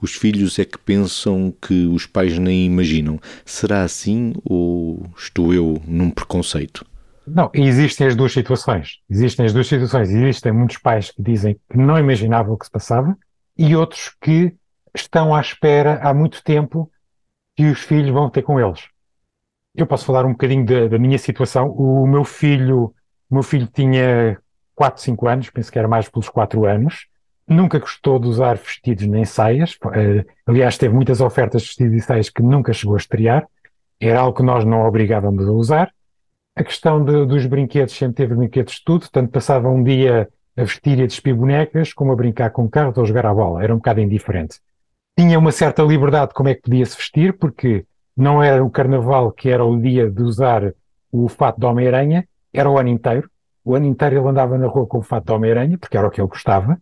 Os 0.00 0.14
filhos 0.14 0.58
é 0.58 0.64
que 0.64 0.78
pensam 0.78 1.52
que 1.60 1.86
os 1.86 2.06
pais 2.06 2.38
nem 2.38 2.66
imaginam. 2.66 3.18
Será 3.44 3.82
assim 3.82 4.34
ou 4.44 5.06
estou 5.16 5.54
eu 5.54 5.80
num 5.86 6.10
preconceito? 6.10 6.84
Não, 7.26 7.50
existem 7.52 8.06
as 8.06 8.14
duas 8.14 8.32
situações. 8.32 9.00
Existem 9.10 9.46
as 9.46 9.52
duas 9.52 9.66
situações. 9.66 10.10
Existem 10.10 10.52
muitos 10.52 10.78
pais 10.78 11.10
que 11.10 11.22
dizem 11.22 11.58
que 11.68 11.76
não 11.76 11.98
imaginavam 11.98 12.54
o 12.54 12.58
que 12.58 12.66
se 12.66 12.70
passava 12.70 13.16
e 13.58 13.74
outros 13.74 14.14
que 14.20 14.54
estão 14.94 15.34
à 15.34 15.40
espera 15.40 15.98
há 16.02 16.14
muito 16.14 16.42
tempo 16.44 16.90
que 17.56 17.64
os 17.64 17.80
filhos 17.80 18.10
vão 18.10 18.30
ter 18.30 18.42
com 18.42 18.60
eles. 18.60 18.80
Eu 19.76 19.86
posso 19.86 20.06
falar 20.06 20.24
um 20.24 20.32
bocadinho 20.32 20.64
da, 20.64 20.88
da 20.88 20.98
minha 20.98 21.18
situação. 21.18 21.70
O 21.70 22.06
meu 22.06 22.24
filho, 22.24 22.94
meu 23.30 23.42
filho 23.42 23.66
tinha 23.66 24.38
4, 24.74 25.02
5 25.02 25.28
anos, 25.28 25.50
penso 25.50 25.70
que 25.70 25.78
era 25.78 25.86
mais 25.86 26.08
pelos 26.08 26.28
4 26.30 26.64
anos. 26.64 27.06
Nunca 27.46 27.78
gostou 27.78 28.18
de 28.18 28.26
usar 28.26 28.56
vestidos 28.56 29.06
nem 29.06 29.24
saias. 29.24 29.74
Uh, 29.74 30.24
aliás, 30.46 30.78
teve 30.78 30.94
muitas 30.94 31.20
ofertas 31.20 31.62
de 31.62 31.68
vestidos 31.68 31.96
e 31.96 32.00
saias 32.00 32.30
que 32.30 32.42
nunca 32.42 32.72
chegou 32.72 32.94
a 32.94 32.98
estrear. 32.98 33.46
Era 34.00 34.20
algo 34.20 34.36
que 34.36 34.42
nós 34.42 34.64
não 34.64 34.86
obrigávamos 34.86 35.46
a 35.46 35.52
usar. 35.52 35.92
A 36.56 36.64
questão 36.64 37.04
de, 37.04 37.26
dos 37.26 37.44
brinquedos, 37.44 37.94
sempre 37.94 38.16
teve 38.16 38.34
brinquedos 38.34 38.74
de 38.74 38.84
tudo, 38.84 39.06
tanto 39.12 39.30
passava 39.30 39.68
um 39.68 39.82
dia 39.82 40.28
a 40.56 40.62
vestir 40.62 40.98
e 40.98 41.02
a 41.02 41.06
despir 41.06 41.34
bonecas, 41.34 41.92
como 41.92 42.12
a 42.12 42.16
brincar 42.16 42.50
com 42.50 42.66
carros 42.66 42.96
ou 42.96 43.04
a 43.04 43.06
jogar 43.06 43.26
à 43.26 43.34
bola. 43.34 43.62
Era 43.62 43.74
um 43.74 43.76
bocado 43.76 44.00
indiferente. 44.00 44.58
Tinha 45.18 45.38
uma 45.38 45.52
certa 45.52 45.82
liberdade 45.82 46.28
de 46.28 46.34
como 46.34 46.48
é 46.48 46.54
que 46.54 46.62
podia 46.62 46.84
se 46.86 46.96
vestir, 46.96 47.34
porque 47.34 47.84
não 48.16 48.42
era 48.42 48.64
o 48.64 48.70
carnaval 48.70 49.30
que 49.30 49.50
era 49.50 49.64
o 49.64 49.78
dia 49.80 50.10
de 50.10 50.22
usar 50.22 50.72
o 51.12 51.28
fato 51.28 51.58
de 51.60 51.66
Homem-Aranha, 51.66 52.26
era 52.52 52.70
o 52.70 52.78
ano 52.78 52.88
inteiro. 52.88 53.30
O 53.64 53.74
ano 53.74 53.86
inteiro 53.86 54.18
ele 54.18 54.28
andava 54.28 54.56
na 54.56 54.66
rua 54.66 54.86
com 54.86 54.98
o 54.98 55.02
fato 55.02 55.26
de 55.26 55.32
Homem-Aranha, 55.32 55.76
porque 55.76 55.96
era 55.96 56.06
o 56.06 56.10
que 56.10 56.20
ele 56.20 56.28
gostava. 56.28 56.80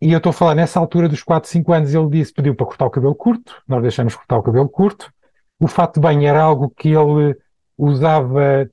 E 0.00 0.12
eu 0.12 0.18
estou 0.18 0.30
a 0.30 0.32
falar 0.32 0.54
nessa 0.54 0.80
altura 0.80 1.08
dos 1.08 1.22
4, 1.22 1.48
5 1.48 1.72
anos, 1.72 1.94
ele 1.94 2.08
disse, 2.10 2.32
pediu 2.32 2.54
para 2.54 2.66
cortar 2.66 2.86
o 2.86 2.90
cabelo 2.90 3.14
curto, 3.14 3.62
nós 3.66 3.80
deixamos 3.80 4.14
cortar 4.14 4.38
o 4.38 4.42
cabelo 4.42 4.68
curto. 4.68 5.12
O 5.60 5.68
fato 5.68 5.94
de 5.94 6.00
banho 6.00 6.26
era 6.26 6.42
algo 6.42 6.68
que 6.70 6.88
ele 6.88 7.36
usava 7.78 8.68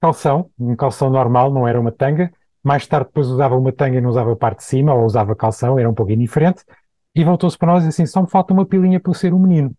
calção, 0.00 0.50
um 0.58 0.76
calção 0.76 1.10
normal, 1.10 1.50
não 1.52 1.66
era 1.66 1.80
uma 1.80 1.90
tanga. 1.90 2.32
Mais 2.62 2.86
tarde 2.86 3.06
depois 3.06 3.26
usava 3.28 3.56
uma 3.56 3.72
tanga 3.72 3.98
e 3.98 4.00
não 4.00 4.10
usava 4.10 4.32
a 4.32 4.36
parte 4.36 4.58
de 4.58 4.64
cima, 4.64 4.94
ou 4.94 5.04
usava 5.04 5.34
calção, 5.34 5.78
era 5.78 5.88
um 5.88 5.94
pouco 5.94 6.12
indiferente. 6.12 6.64
E 7.14 7.24
voltou-se 7.24 7.58
para 7.58 7.72
nós 7.72 7.84
e 7.84 7.88
assim, 7.88 8.06
só 8.06 8.20
me 8.22 8.28
falta 8.28 8.52
uma 8.52 8.66
pilinha 8.66 9.00
para 9.00 9.10
eu 9.10 9.14
ser 9.14 9.34
um 9.34 9.38
menino. 9.38 9.74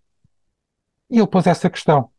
E 1.13 1.19
ele 1.19 1.27
pôs 1.27 1.45
essa 1.45 1.69
questão. 1.69 2.09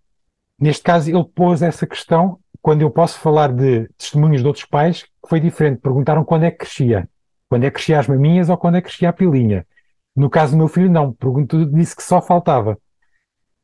Neste 0.57 0.85
caso, 0.85 1.11
ele 1.11 1.25
pôs 1.25 1.63
essa 1.63 1.85
questão 1.85 2.39
quando 2.63 2.83
eu 2.83 2.91
posso 2.93 3.19
falar 3.19 3.53
de 3.53 3.89
testemunhos 3.99 4.41
de 4.41 4.47
outros 4.47 4.65
pais, 4.65 5.03
que 5.03 5.29
foi 5.29 5.41
diferente. 5.41 5.81
Perguntaram 5.81 6.25
quando 6.25 6.45
é 6.45 6.51
que 6.53 6.59
crescia. 6.59 7.09
Quando 7.49 7.65
é 7.65 7.71
que 7.71 7.75
crescia 7.75 7.99
as 7.99 8.07
maminhas 8.07 8.49
ou 8.49 8.57
quando 8.57 8.77
é 8.77 8.81
que 8.81 8.87
crescia 8.87 9.09
a 9.09 9.13
pilinha. 9.13 9.67
No 10.15 10.31
caso 10.31 10.53
do 10.53 10.59
meu 10.59 10.69
filho, 10.69 10.89
não. 10.89 11.13
Perguntou, 11.13 11.65
disse 11.65 11.97
que 11.97 12.05
só 12.05 12.23
faltava. 12.23 12.79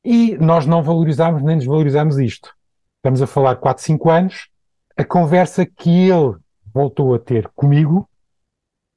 E 0.04 0.37
nós 0.38 0.66
não 0.66 0.82
valorizámos 0.82 1.44
nem 1.44 1.58
desvalorizámos 1.58 2.18
isto. 2.18 2.52
Estamos 2.96 3.22
a 3.22 3.26
falar 3.28 3.54
de 3.54 3.60
4, 3.60 3.84
5 3.84 4.10
anos. 4.10 4.49
A 4.96 5.04
conversa 5.04 5.64
que 5.64 6.10
ele 6.10 6.34
voltou 6.75 7.14
a 7.14 7.20
ter 7.20 7.49
comigo 7.54 8.10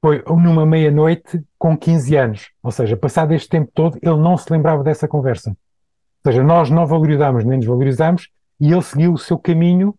foi 0.01 0.23
numa 0.25 0.65
meia-noite 0.65 1.43
com 1.59 1.77
15 1.77 2.15
anos. 2.17 2.49
Ou 2.63 2.71
seja, 2.71 2.97
passado 2.97 3.35
este 3.35 3.49
tempo 3.49 3.71
todo, 3.71 3.99
ele 4.01 4.17
não 4.17 4.35
se 4.35 4.51
lembrava 4.51 4.83
dessa 4.83 5.07
conversa. 5.07 5.55
Ou 6.25 6.31
seja, 6.31 6.43
nós 6.43 6.69
não 6.69 6.85
valorizámos 6.85 7.43
nem 7.43 7.59
desvalorizámos 7.59 8.29
e 8.59 8.71
ele 8.71 8.81
seguiu 8.81 9.13
o 9.13 9.17
seu 9.17 9.37
caminho 9.37 9.93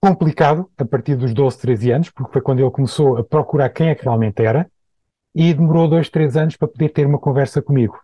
complicado 0.00 0.68
a 0.76 0.84
partir 0.84 1.16
dos 1.16 1.32
12, 1.32 1.58
13 1.58 1.90
anos, 1.92 2.10
porque 2.10 2.32
foi 2.32 2.42
quando 2.42 2.60
ele 2.60 2.70
começou 2.70 3.16
a 3.16 3.24
procurar 3.24 3.70
quem 3.70 3.88
é 3.88 3.94
que 3.94 4.04
realmente 4.04 4.42
era 4.42 4.68
e 5.34 5.54
demorou 5.54 5.88
dois, 5.88 6.08
três 6.08 6.36
anos 6.36 6.56
para 6.56 6.68
poder 6.68 6.90
ter 6.90 7.06
uma 7.06 7.18
conversa 7.18 7.62
comigo. 7.62 7.98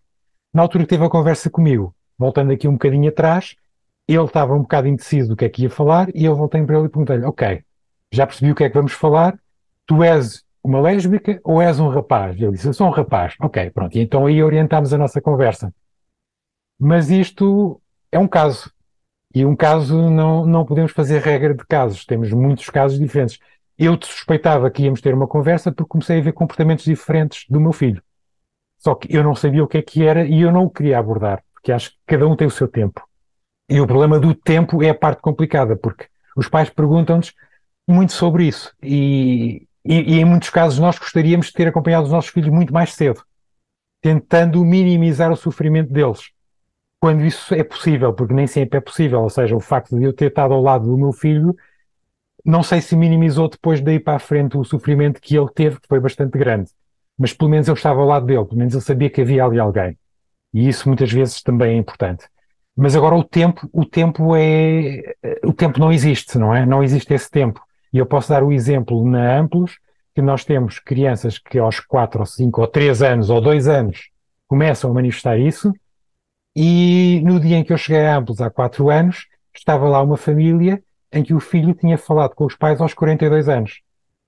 Na 0.53 0.63
altura 0.63 0.85
que 0.85 0.91
teve 0.91 1.05
a 1.05 1.11
conversa 1.11 1.51
comigo, 1.51 1.95
voltando 2.19 2.53
aqui 2.53 2.67
um 2.67 2.73
bocadinho 2.73 3.09
atrás, 3.09 3.55
ele 4.09 4.25
estava 4.25 4.55
um 4.55 4.63
bocado 4.63 4.89
indeciso 4.89 5.29
do 5.29 5.37
que 5.37 5.45
é 5.45 5.49
que 5.49 5.63
ia 5.63 5.71
falar 5.71 6.09
e 6.15 6.25
eu 6.25 6.35
voltei 6.35 6.63
para 6.65 6.77
ele 6.77 6.87
e 6.87 6.89
perguntei-lhe, 6.89 7.25
ok, 7.25 7.63
já 8.11 8.27
percebi 8.27 8.51
o 8.51 8.55
que 8.55 8.65
é 8.65 8.69
que 8.69 8.75
vamos 8.75 8.93
falar, 8.93 9.39
tu 9.87 10.03
és 10.03 10.43
uma 10.63 10.81
lésbica 10.81 11.41
ou 11.45 11.61
és 11.61 11.79
um 11.79 11.89
rapaz? 11.89 12.41
Ele 12.41 12.53
disse, 12.53 12.67
eu 12.67 12.73
sou 12.73 12.87
um 12.87 12.91
rapaz. 12.91 13.35
Ok, 13.41 13.71
pronto. 13.71 13.97
E 13.97 14.01
então 14.01 14.27
aí 14.27 14.43
orientámos 14.43 14.93
a 14.93 14.99
nossa 14.99 15.21
conversa. 15.21 15.73
Mas 16.81 17.11
isto 17.11 17.79
é 18.11 18.19
um 18.19 18.27
caso. 18.27 18.73
E 19.35 19.45
um 19.45 19.55
caso 19.55 20.11
não, 20.11 20.47
não 20.47 20.65
podemos 20.65 20.93
fazer 20.93 21.21
regra 21.21 21.55
de 21.55 21.65
casos. 21.67 22.07
Temos 22.07 22.33
muitos 22.33 22.71
casos 22.71 22.99
diferentes. 22.99 23.39
Eu 23.79 23.99
suspeitava 24.03 24.71
que 24.71 24.85
íamos 24.85 25.03
ter 25.03 25.13
uma 25.13 25.29
conversa 25.29 25.71
porque 25.71 25.89
comecei 25.89 26.19
a 26.19 26.23
ver 26.23 26.33
comportamentos 26.33 26.85
diferentes 26.85 27.45
do 27.51 27.61
meu 27.61 27.73
filho. 27.73 28.03
Só 28.79 28.95
que 28.95 29.15
eu 29.15 29.23
não 29.23 29.35
sabia 29.35 29.63
o 29.63 29.69
que 29.69 29.79
é 29.79 29.83
que 29.83 30.05
era 30.05 30.25
e 30.25 30.41
eu 30.41 30.51
não 30.51 30.65
o 30.65 30.71
queria 30.71 30.99
abordar, 30.99 31.45
porque 31.53 31.71
acho 31.71 31.91
que 31.91 31.99
cada 32.07 32.27
um 32.27 32.35
tem 32.35 32.47
o 32.47 32.51
seu 32.51 32.67
tempo. 32.67 33.07
E 33.69 33.79
o 33.79 33.87
problema 33.87 34.19
do 34.19 34.35
tempo 34.35 34.83
é 34.83 34.89
a 34.89 34.95
parte 34.95 35.21
complicada, 35.21 35.77
porque 35.77 36.07
os 36.35 36.49
pais 36.49 36.71
perguntam-nos 36.71 37.35
muito 37.87 38.13
sobre 38.13 38.47
isso. 38.47 38.75
E, 38.83 39.67
e, 39.85 40.15
e, 40.15 40.21
em 40.21 40.25
muitos 40.25 40.49
casos 40.49 40.79
nós 40.79 40.99
gostaríamos 40.99 41.49
de 41.49 41.53
ter 41.53 41.69
acompanhado 41.69 42.05
os 42.07 42.13
nossos 42.13 42.31
filhos 42.31 42.49
muito 42.49 42.73
mais 42.73 42.95
cedo, 42.95 43.23
tentando 44.01 44.65
minimizar 44.65 45.31
o 45.31 45.37
sofrimento 45.37 45.93
deles. 45.93 46.33
Quando 47.01 47.25
isso 47.25 47.55
é 47.55 47.65
possível, 47.65 48.13
porque 48.13 48.35
nem 48.35 48.47
sempre 48.47 48.79
é 48.79 48.81
possível, 48.81 49.23
ou 49.23 49.31
seja, 49.31 49.57
o 49.57 49.61
facto 49.61 49.99
de 49.99 50.05
eu 50.05 50.13
ter 50.13 50.27
estado 50.27 50.53
ao 50.53 50.63
lado 50.63 50.87
do 50.87 50.99
meu 50.99 51.13
filho, 51.13 51.57
não 52.45 52.63
sei 52.63 52.81
se 52.81 52.95
minimizou 52.95 53.49
depois 53.49 53.81
daí 53.81 53.99
para 53.99 54.17
a 54.17 54.19
frente 54.19 54.57
o 54.57 54.65
sofrimento 54.65 55.21
que 55.21 55.37
ele 55.37 55.49
teve, 55.55 55.81
que 55.81 55.89
foi 55.89 55.99
bastante 55.99 56.37
grande. 56.39 56.71
Mas 57.19 57.33
pelo 57.33 57.51
menos 57.51 57.69
eu 57.69 57.75
estava 57.75 58.01
ao 58.01 58.07
lado 58.07 58.27
dele, 58.27 58.45
pelo 58.45 58.59
menos 58.59 58.75
eu 58.75 58.81
sabia 58.81 59.11
que 59.11 59.21
havia 59.21 59.45
ali 59.45 59.59
alguém. 59.59 59.99
E 60.53 60.69
isso 60.69 60.89
muitas 60.89 61.11
vezes 61.13 61.43
também 61.43 61.75
é 61.75 61.77
importante. 61.77 62.27
Mas 62.77 62.97
agora 62.97 63.15
o 63.15 63.25
tempo, 63.25 63.69
o 63.73 63.85
tempo 63.85 64.35
é, 64.37 65.15
o 65.45 65.53
tempo 65.53 65.79
não 65.79 65.93
existe, 65.93 66.39
não 66.39 66.55
é? 66.55 66.65
Não 66.65 66.83
existe 66.83 67.13
esse 67.13 67.31
tempo. 67.31 67.61
E 67.93 67.99
eu 67.99 68.07
posso 68.07 68.29
dar 68.29 68.43
o 68.43 68.53
exemplo 68.53 69.05
na 69.07 69.39
Amplos, 69.39 69.79
que 70.15 70.23
nós 70.23 70.45
temos 70.45 70.79
crianças 70.79 71.39
que 71.39 71.59
aos 71.59 71.81
4 71.81 72.21
ou 72.21 72.27
5 72.27 72.61
ou 72.61 72.67
3 72.67 73.03
anos 73.03 73.31
ou 73.31 73.41
2 73.41 73.69
anos 73.69 74.11
começam 74.47 74.91
a 74.91 74.95
manifestar 74.95 75.39
isso, 75.39 75.73
e 76.55 77.21
no 77.25 77.39
dia 77.39 77.57
em 77.57 77.65
que 77.65 77.73
eu 77.73 77.79
cheguei 77.79 78.05
a 78.05 78.17
Amplos, 78.17 78.41
há 78.41 78.51
4 78.51 78.91
anos, 78.91 79.27
estava 79.55 79.89
lá 79.89 80.03
uma 80.03 80.17
família 80.17 80.83
em 81.13 81.23
que 81.23 81.35
o 81.35 81.41
filho 81.41 81.75
tinha 81.75 81.99
falado 81.99 82.35
com 82.35 82.45
os 82.47 82.57
pais 82.57 82.81
aos 82.81 82.95
42 82.95 83.49
anos. 83.49 83.81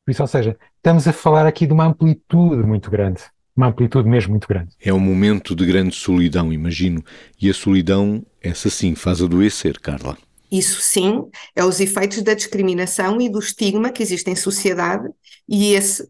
Por 0.04 0.10
isso, 0.10 0.22
ou 0.22 0.28
seja, 0.28 0.56
estamos 0.76 1.06
a 1.06 1.12
falar 1.12 1.46
aqui 1.46 1.66
de 1.66 1.72
uma 1.72 1.86
amplitude 1.86 2.62
muito 2.64 2.90
grande. 2.90 3.22
Uma 3.56 3.68
amplitude 3.68 4.08
mesmo 4.08 4.30
muito 4.30 4.48
grande. 4.48 4.70
É 4.80 4.92
um 4.92 4.98
momento 4.98 5.54
de 5.54 5.64
grande 5.66 5.94
solidão, 5.94 6.52
imagino. 6.52 7.04
E 7.40 7.50
a 7.50 7.54
solidão, 7.54 8.24
essa 8.40 8.70
sim, 8.70 8.94
faz 8.94 9.22
adoecer, 9.22 9.78
Carla. 9.78 10.16
Isso 10.50 10.80
sim 10.82 11.24
é 11.54 11.64
os 11.64 11.80
efeitos 11.80 12.22
da 12.22 12.34
discriminação 12.34 13.20
e 13.20 13.28
do 13.28 13.38
estigma 13.38 13.90
que 13.90 14.02
existe 14.02 14.30
em 14.30 14.36
sociedade 14.36 15.08
e 15.48 15.74
esse 15.74 16.08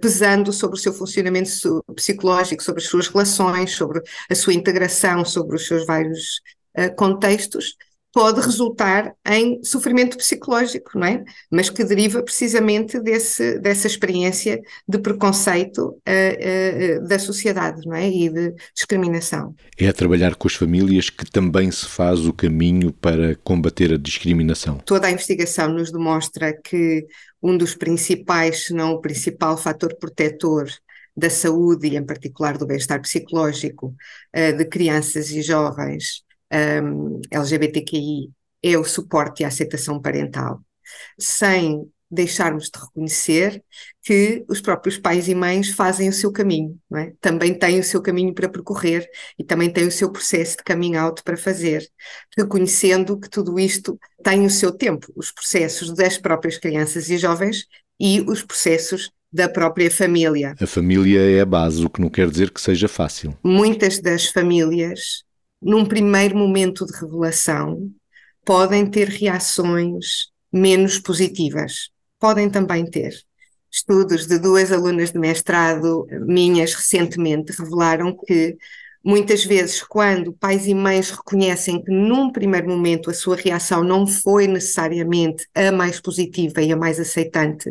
pesando 0.00 0.52
sobre 0.52 0.76
o 0.76 0.80
seu 0.80 0.92
funcionamento 0.92 1.50
psicológico, 1.94 2.62
sobre 2.62 2.82
as 2.82 2.88
suas 2.88 3.08
relações, 3.08 3.72
sobre 3.72 4.00
a 4.30 4.34
sua 4.34 4.54
integração, 4.54 5.24
sobre 5.24 5.56
os 5.56 5.66
seus 5.66 5.84
vários 5.86 6.40
uh, 6.78 6.94
contextos, 6.96 7.76
pode 8.14 8.40
resultar 8.40 9.12
em 9.26 9.62
sofrimento 9.64 10.16
psicológico, 10.16 10.96
não 10.96 11.06
é? 11.08 11.24
Mas 11.50 11.68
que 11.68 11.82
deriva 11.82 12.22
precisamente 12.22 13.00
desse, 13.00 13.58
dessa 13.58 13.88
experiência 13.88 14.62
de 14.88 14.98
preconceito 14.98 15.88
uh, 15.88 17.02
uh, 17.02 17.08
da 17.08 17.18
sociedade, 17.18 17.84
não 17.84 17.96
é? 17.96 18.08
E 18.08 18.28
de 18.30 18.54
discriminação. 18.72 19.52
É 19.76 19.88
a 19.88 19.92
trabalhar 19.92 20.36
com 20.36 20.46
as 20.46 20.54
famílias 20.54 21.10
que 21.10 21.28
também 21.28 21.72
se 21.72 21.86
faz 21.86 22.24
o 22.24 22.32
caminho 22.32 22.92
para 22.92 23.34
combater 23.42 23.92
a 23.92 23.98
discriminação. 23.98 24.78
Toda 24.78 25.08
a 25.08 25.10
investigação 25.10 25.72
nos 25.72 25.90
demonstra 25.90 26.52
que 26.52 27.04
um 27.42 27.58
dos 27.58 27.74
principais, 27.74 28.66
se 28.66 28.72
não 28.72 28.92
o 28.92 29.00
principal 29.00 29.56
fator 29.56 29.92
protetor 29.96 30.68
da 31.16 31.28
saúde 31.28 31.88
e 31.88 31.96
em 31.96 32.06
particular 32.06 32.56
do 32.58 32.66
bem-estar 32.66 33.00
psicológico 33.00 33.94
de 34.34 34.64
crianças 34.64 35.30
e 35.30 35.42
jovens 35.42 36.24
um, 36.52 37.20
LGBTQI 37.30 38.30
é 38.62 38.78
o 38.78 38.84
suporte 38.84 39.42
e 39.42 39.44
a 39.44 39.48
aceitação 39.48 40.00
parental, 40.00 40.60
sem 41.18 41.90
deixarmos 42.10 42.70
de 42.70 42.78
reconhecer 42.78 43.62
que 44.02 44.44
os 44.48 44.60
próprios 44.60 44.96
pais 44.96 45.28
e 45.28 45.34
mães 45.34 45.70
fazem 45.70 46.08
o 46.08 46.12
seu 46.12 46.30
caminho, 46.30 46.78
é? 46.94 47.12
também 47.20 47.52
têm 47.52 47.80
o 47.80 47.84
seu 47.84 48.00
caminho 48.00 48.32
para 48.32 48.48
percorrer 48.48 49.08
e 49.38 49.44
também 49.44 49.70
têm 49.70 49.86
o 49.86 49.92
seu 49.92 50.10
processo 50.10 50.56
de 50.58 50.64
coming 50.64 50.94
out 50.94 51.22
para 51.22 51.36
fazer, 51.36 51.86
reconhecendo 52.36 53.18
que 53.18 53.28
tudo 53.28 53.58
isto 53.58 53.98
tem 54.22 54.46
o 54.46 54.50
seu 54.50 54.70
tempo, 54.72 55.12
os 55.16 55.32
processos 55.32 55.92
das 55.92 56.16
próprias 56.16 56.56
crianças 56.56 57.10
e 57.10 57.18
jovens 57.18 57.66
e 57.98 58.20
os 58.20 58.42
processos 58.42 59.10
da 59.32 59.48
própria 59.48 59.90
família. 59.90 60.54
A 60.60 60.66
família 60.66 61.20
é 61.20 61.40
a 61.40 61.46
base, 61.46 61.84
o 61.84 61.90
que 61.90 62.00
não 62.00 62.08
quer 62.08 62.30
dizer 62.30 62.52
que 62.52 62.60
seja 62.60 62.86
fácil. 62.86 63.36
Muitas 63.42 64.00
das 64.00 64.28
famílias 64.28 65.23
num 65.64 65.86
primeiro 65.86 66.36
momento 66.36 66.84
de 66.84 66.92
revelação, 66.92 67.90
podem 68.44 68.84
ter 68.86 69.08
reações 69.08 70.26
menos 70.52 70.98
positivas. 70.98 71.88
Podem 72.20 72.50
também 72.50 72.84
ter. 72.84 73.14
Estudos 73.72 74.26
de 74.26 74.38
duas 74.38 74.70
alunas 74.70 75.10
de 75.10 75.18
mestrado 75.18 76.06
minhas 76.26 76.74
recentemente 76.74 77.52
revelaram 77.58 78.14
que 78.14 78.56
muitas 79.02 79.44
vezes, 79.44 79.82
quando 79.82 80.34
pais 80.34 80.66
e 80.66 80.74
mães 80.74 81.10
reconhecem 81.10 81.82
que 81.82 81.90
num 81.90 82.30
primeiro 82.30 82.68
momento 82.68 83.10
a 83.10 83.14
sua 83.14 83.34
reação 83.34 83.82
não 83.82 84.06
foi 84.06 84.46
necessariamente 84.46 85.46
a 85.54 85.72
mais 85.72 85.98
positiva 85.98 86.60
e 86.62 86.72
a 86.72 86.76
mais 86.76 87.00
aceitante, 87.00 87.70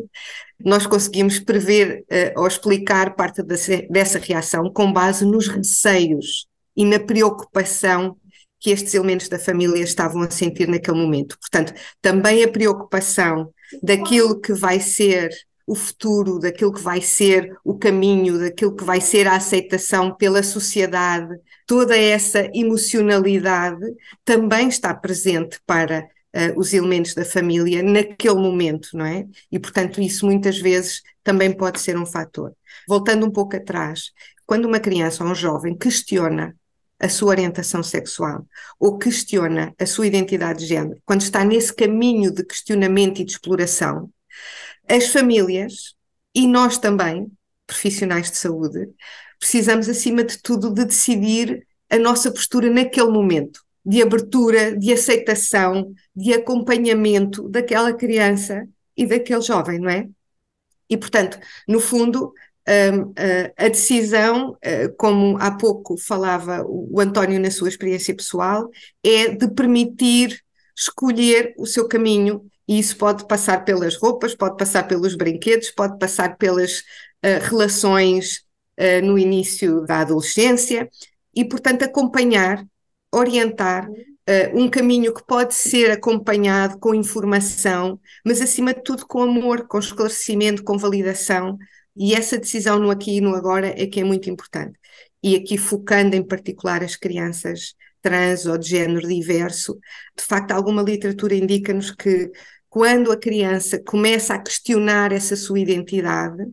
nós 0.59 0.87
conseguimos 0.87 1.39
prever 1.39 2.03
uh, 2.11 2.41
ou 2.41 2.47
explicar 2.47 3.15
parte 3.15 3.43
dessa, 3.43 3.83
dessa 3.89 4.17
reação 4.17 4.71
com 4.71 4.91
base 4.91 5.25
nos 5.25 5.47
receios 5.47 6.47
e 6.75 6.85
na 6.85 6.99
preocupação 6.99 8.17
que 8.59 8.71
estes 8.71 8.93
elementos 8.93 9.27
da 9.27 9.37
família 9.37 9.83
estavam 9.83 10.21
a 10.21 10.29
sentir 10.29 10.67
naquele 10.69 10.97
momento. 10.97 11.37
Portanto, 11.37 11.73
também 12.01 12.43
a 12.43 12.47
preocupação 12.47 13.53
daquilo 13.81 14.39
que 14.39 14.53
vai 14.53 14.79
ser 14.79 15.29
o 15.67 15.75
futuro, 15.75 16.39
daquilo 16.39 16.73
que 16.73 16.81
vai 16.81 17.01
ser 17.01 17.53
o 17.63 17.77
caminho, 17.77 18.39
daquilo 18.39 18.75
que 18.75 18.83
vai 18.83 19.01
ser 19.01 19.27
a 19.27 19.35
aceitação 19.35 20.15
pela 20.15 20.41
sociedade, 20.43 21.33
toda 21.65 21.97
essa 21.97 22.49
emocionalidade 22.53 23.85
também 24.25 24.67
está 24.67 24.93
presente 24.93 25.59
para 25.65 26.01
uh, 26.01 26.57
os 26.59 26.73
elementos 26.73 27.13
da 27.13 27.25
família 27.25 27.81
naquele 27.81 28.35
momento, 28.35 28.89
não 28.93 29.05
é? 29.05 29.25
E, 29.51 29.59
portanto, 29.59 30.01
isso 30.01 30.25
muitas 30.25 30.57
vezes 30.59 31.01
também 31.23 31.51
pode 31.55 31.79
ser 31.79 31.97
um 31.97 32.05
fator. 32.05 32.53
Voltando 32.87 33.25
um 33.25 33.31
pouco 33.31 33.55
atrás, 33.55 34.11
quando 34.45 34.65
uma 34.65 34.79
criança 34.79 35.23
ou 35.23 35.31
um 35.31 35.35
jovem 35.35 35.77
questiona 35.77 36.55
a 37.03 37.09
sua 37.09 37.29
orientação 37.29 37.83
sexual 37.83 38.47
ou 38.79 38.97
questiona 38.97 39.73
a 39.77 39.85
sua 39.85 40.07
identidade 40.07 40.59
de 40.59 40.67
género, 40.67 40.99
quando 41.05 41.21
está 41.21 41.43
nesse 41.43 41.73
caminho 41.75 42.31
de 42.31 42.43
questionamento 42.45 43.21
e 43.21 43.25
de 43.25 43.31
exploração, 43.33 44.09
as 44.87 45.07
famílias 45.07 45.95
e 46.33 46.47
nós 46.47 46.77
também, 46.77 47.31
profissionais 47.67 48.31
de 48.31 48.37
saúde, 48.37 48.89
precisamos, 49.39 49.89
acima 49.89 50.23
de 50.23 50.41
tudo, 50.41 50.73
de 50.73 50.85
decidir 50.85 51.67
a 51.89 51.97
nossa 51.99 52.31
postura 52.31 52.69
naquele 52.69 53.11
momento. 53.11 53.59
de 53.85 54.01
abertura, 54.01 54.77
de 54.77 54.93
aceitação, 54.93 55.93
de 56.15 56.33
acompanhamento 56.33 57.49
daquela 57.49 57.91
criança 57.93 58.65
e 58.95 59.05
daquele 59.05 59.41
jovem, 59.41 59.77
não 59.77 59.89
é? 59.89 60.07
E, 60.89 60.95
portanto, 60.97 61.37
no 61.67 61.79
fundo, 61.81 62.33
a 63.57 63.67
decisão, 63.67 64.57
eh, 64.61 64.87
como 64.97 65.37
há 65.37 65.51
pouco 65.51 65.97
falava 65.97 66.63
o 66.65 66.99
António 66.99 67.39
na 67.39 67.51
sua 67.51 67.67
experiência 67.67 68.15
pessoal, 68.15 68.69
é 69.03 69.29
de 69.29 69.49
permitir 69.49 70.41
escolher 70.75 71.53
o 71.57 71.65
seu 71.65 71.87
caminho, 71.87 72.45
e 72.67 72.79
isso 72.79 72.97
pode 72.97 73.27
passar 73.27 73.65
pelas 73.65 73.95
roupas, 73.95 74.35
pode 74.35 74.57
passar 74.57 74.87
pelos 74.87 75.15
brinquedos, 75.15 75.71
pode 75.71 75.99
passar 75.99 76.37
pelas 76.37 76.79
uh, 76.79 77.39
relações 77.41 78.43
uh, 78.79 79.05
no 79.05 79.19
início 79.19 79.81
da 79.81 79.99
adolescência, 79.99 80.89
e, 81.35 81.43
portanto, 81.43 81.83
acompanhar, 81.83 82.63
orientar 83.11 83.89
uh, 83.89 84.57
um 84.57 84.69
caminho 84.69 85.13
que 85.13 85.25
pode 85.25 85.53
ser 85.53 85.91
acompanhado 85.91 86.79
com 86.79 86.95
informação, 86.95 87.99
mas 88.25 88.41
acima 88.41 88.73
de 88.73 88.81
tudo 88.83 89.05
com 89.05 89.21
amor, 89.21 89.67
com 89.67 89.79
esclarecimento, 89.79 90.63
com 90.63 90.77
validação, 90.77 91.57
e 91.95 92.13
essa 92.13 92.37
decisão 92.37 92.79
no 92.79 92.89
aqui 92.89 93.17
e 93.17 93.21
no 93.21 93.35
agora 93.35 93.73
é 93.77 93.85
que 93.87 93.99
é 93.99 94.03
muito 94.03 94.29
importante. 94.29 94.79
E 95.21 95.35
aqui 95.35 95.57
focando 95.57 96.15
em 96.15 96.23
particular 96.23 96.83
as 96.83 96.95
crianças 96.95 97.75
trans 98.01 98.45
ou 98.45 98.57
de 98.57 98.69
género 98.69 99.07
diverso, 99.07 99.79
de 100.17 100.23
facto 100.23 100.51
alguma 100.51 100.81
literatura 100.81 101.35
indica-nos 101.35 101.91
que 101.91 102.31
quando 102.69 103.11
a 103.11 103.17
criança 103.17 103.81
começa 103.81 104.33
a 104.33 104.39
questionar 104.39 105.11
essa 105.11 105.35
sua 105.35 105.59
identidade, 105.59 106.43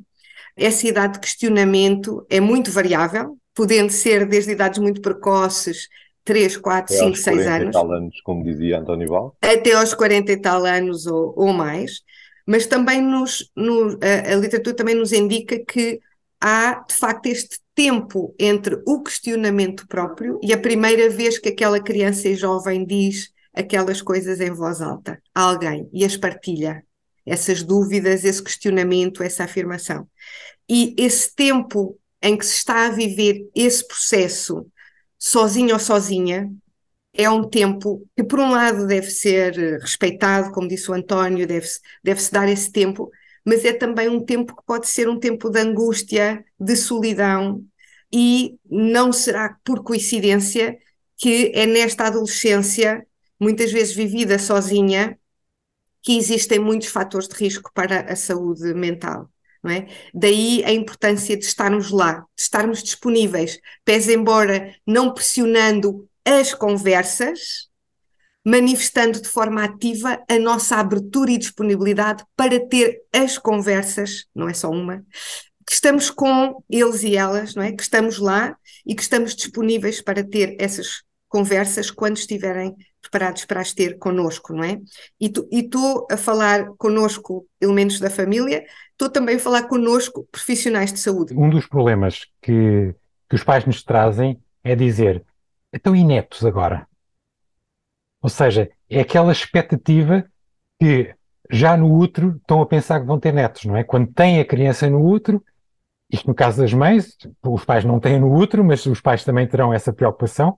essa 0.56 0.86
idade 0.86 1.14
de 1.14 1.20
questionamento 1.20 2.24
é 2.28 2.38
muito 2.38 2.70
variável, 2.70 3.38
podendo 3.54 3.90
ser 3.90 4.28
desde 4.28 4.52
idades 4.52 4.78
muito 4.78 5.00
precoces, 5.00 5.88
3, 6.24 6.58
4, 6.58 6.94
5, 6.94 7.16
6 7.16 7.46
anos. 7.46 7.72
tal 7.72 7.92
anos, 7.92 8.20
como 8.22 8.44
dizia 8.44 8.78
António 8.78 9.08
Val. 9.08 9.36
Até 9.40 9.72
aos 9.72 9.94
40 9.94 10.30
e 10.30 10.36
tal 10.36 10.64
anos 10.64 11.06
ou, 11.06 11.32
ou 11.36 11.52
mais. 11.52 12.02
Mas 12.50 12.66
também 12.66 13.00
nos, 13.00 13.48
no, 13.54 13.96
a, 14.02 14.32
a 14.32 14.34
literatura 14.34 14.74
também 14.74 14.96
nos 14.96 15.12
indica 15.12 15.56
que 15.64 16.00
há, 16.40 16.84
de 16.84 16.96
facto, 16.96 17.26
este 17.26 17.60
tempo 17.76 18.34
entre 18.40 18.82
o 18.88 19.04
questionamento 19.04 19.86
próprio 19.86 20.36
e 20.42 20.52
a 20.52 20.58
primeira 20.58 21.08
vez 21.08 21.38
que 21.38 21.50
aquela 21.50 21.78
criança 21.78 22.28
e 22.28 22.34
jovem 22.34 22.84
diz 22.84 23.30
aquelas 23.54 24.02
coisas 24.02 24.40
em 24.40 24.50
voz 24.50 24.80
alta 24.80 25.22
a 25.32 25.42
alguém 25.42 25.88
e 25.92 26.04
as 26.04 26.16
partilha. 26.16 26.84
Essas 27.24 27.62
dúvidas, 27.62 28.24
esse 28.24 28.42
questionamento, 28.42 29.22
essa 29.22 29.44
afirmação. 29.44 30.08
E 30.68 30.96
esse 30.98 31.32
tempo 31.32 32.00
em 32.20 32.36
que 32.36 32.44
se 32.44 32.56
está 32.56 32.86
a 32.86 32.90
viver 32.90 33.48
esse 33.54 33.86
processo 33.86 34.66
sozinho 35.16 35.74
ou 35.74 35.78
sozinha, 35.78 36.50
é 37.12 37.28
um 37.28 37.48
tempo 37.48 38.06
que, 38.16 38.22
por 38.24 38.38
um 38.40 38.50
lado, 38.50 38.86
deve 38.86 39.10
ser 39.10 39.54
respeitado, 39.80 40.52
como 40.52 40.68
disse 40.68 40.90
o 40.90 40.94
António, 40.94 41.46
deve-se 41.46 41.80
deve 42.02 42.20
dar 42.30 42.48
esse 42.48 42.70
tempo, 42.70 43.10
mas 43.44 43.64
é 43.64 43.72
também 43.72 44.08
um 44.08 44.24
tempo 44.24 44.54
que 44.56 44.62
pode 44.64 44.88
ser 44.88 45.08
um 45.08 45.18
tempo 45.18 45.50
de 45.50 45.60
angústia, 45.60 46.44
de 46.58 46.76
solidão, 46.76 47.64
e 48.12 48.56
não 48.68 49.12
será 49.12 49.56
por 49.64 49.82
coincidência 49.82 50.76
que 51.16 51.52
é 51.54 51.66
nesta 51.66 52.06
adolescência, 52.06 53.06
muitas 53.38 53.70
vezes 53.70 53.94
vivida 53.94 54.38
sozinha, 54.38 55.18
que 56.02 56.16
existem 56.16 56.58
muitos 56.58 56.88
fatores 56.88 57.28
de 57.28 57.34
risco 57.34 57.70
para 57.74 58.00
a 58.10 58.16
saúde 58.16 58.72
mental. 58.74 59.30
É? 59.68 59.86
Daí 60.14 60.64
a 60.64 60.72
importância 60.72 61.36
de 61.36 61.44
estarmos 61.44 61.90
lá, 61.90 62.20
de 62.34 62.42
estarmos 62.42 62.82
disponíveis, 62.82 63.60
pese 63.84 64.14
embora 64.14 64.74
não 64.86 65.12
pressionando 65.12 66.08
as 66.24 66.54
conversas, 66.54 67.68
manifestando 68.44 69.20
de 69.20 69.28
forma 69.28 69.64
ativa 69.64 70.22
a 70.28 70.38
nossa 70.38 70.76
abertura 70.76 71.30
e 71.30 71.38
disponibilidade 71.38 72.24
para 72.36 72.58
ter 72.66 73.02
as 73.12 73.36
conversas, 73.38 74.26
não 74.34 74.48
é 74.48 74.54
só 74.54 74.70
uma, 74.70 75.04
que 75.66 75.74
estamos 75.74 76.10
com 76.10 76.62
eles 76.68 77.02
e 77.02 77.16
elas, 77.16 77.54
não 77.54 77.62
é? 77.62 77.72
Que 77.72 77.82
estamos 77.82 78.18
lá 78.18 78.56
e 78.84 78.94
que 78.94 79.02
estamos 79.02 79.36
disponíveis 79.36 80.00
para 80.00 80.24
ter 80.24 80.56
essas 80.58 81.02
conversas 81.28 81.92
quando 81.92 82.16
estiverem 82.16 82.74
preparados 83.00 83.44
para 83.44 83.60
as 83.60 83.72
ter 83.72 83.96
connosco, 83.96 84.52
não 84.52 84.64
é? 84.64 84.80
E 85.20 85.32
estou 85.52 86.06
a 86.10 86.16
falar 86.16 86.66
connosco 86.76 87.46
elementos 87.60 88.00
da 88.00 88.10
família, 88.10 88.64
estou 88.90 89.08
também 89.08 89.36
a 89.36 89.38
falar 89.38 89.62
connosco 89.68 90.26
profissionais 90.30 90.92
de 90.92 90.98
saúde. 90.98 91.34
Um 91.34 91.48
dos 91.48 91.66
problemas 91.66 92.26
que, 92.42 92.94
que 93.28 93.36
os 93.36 93.44
pais 93.44 93.64
nos 93.64 93.82
trazem 93.82 94.40
é 94.64 94.74
dizer, 94.74 95.24
estão 95.72 95.94
inetos 95.94 96.44
agora. 96.44 96.86
Ou 98.22 98.28
seja, 98.28 98.70
é 98.88 99.00
aquela 99.00 99.32
expectativa 99.32 100.24
que 100.78 101.14
já 101.50 101.76
no 101.76 101.98
útero 101.98 102.36
estão 102.36 102.60
a 102.60 102.66
pensar 102.66 103.00
que 103.00 103.06
vão 103.06 103.18
ter 103.18 103.32
netos, 103.32 103.64
não 103.64 103.76
é? 103.76 103.82
Quando 103.82 104.12
têm 104.12 104.40
a 104.40 104.44
criança 104.44 104.88
no 104.88 105.04
útero, 105.04 105.42
isto 106.10 106.26
no 106.28 106.34
caso 106.34 106.60
das 106.60 106.72
mães, 106.72 107.16
os 107.42 107.64
pais 107.64 107.84
não 107.84 107.98
têm 108.00 108.20
no 108.20 108.32
útero, 108.32 108.64
mas 108.64 108.84
os 108.86 109.00
pais 109.00 109.24
também 109.24 109.46
terão 109.46 109.72
essa 109.72 109.92
preocupação. 109.92 110.56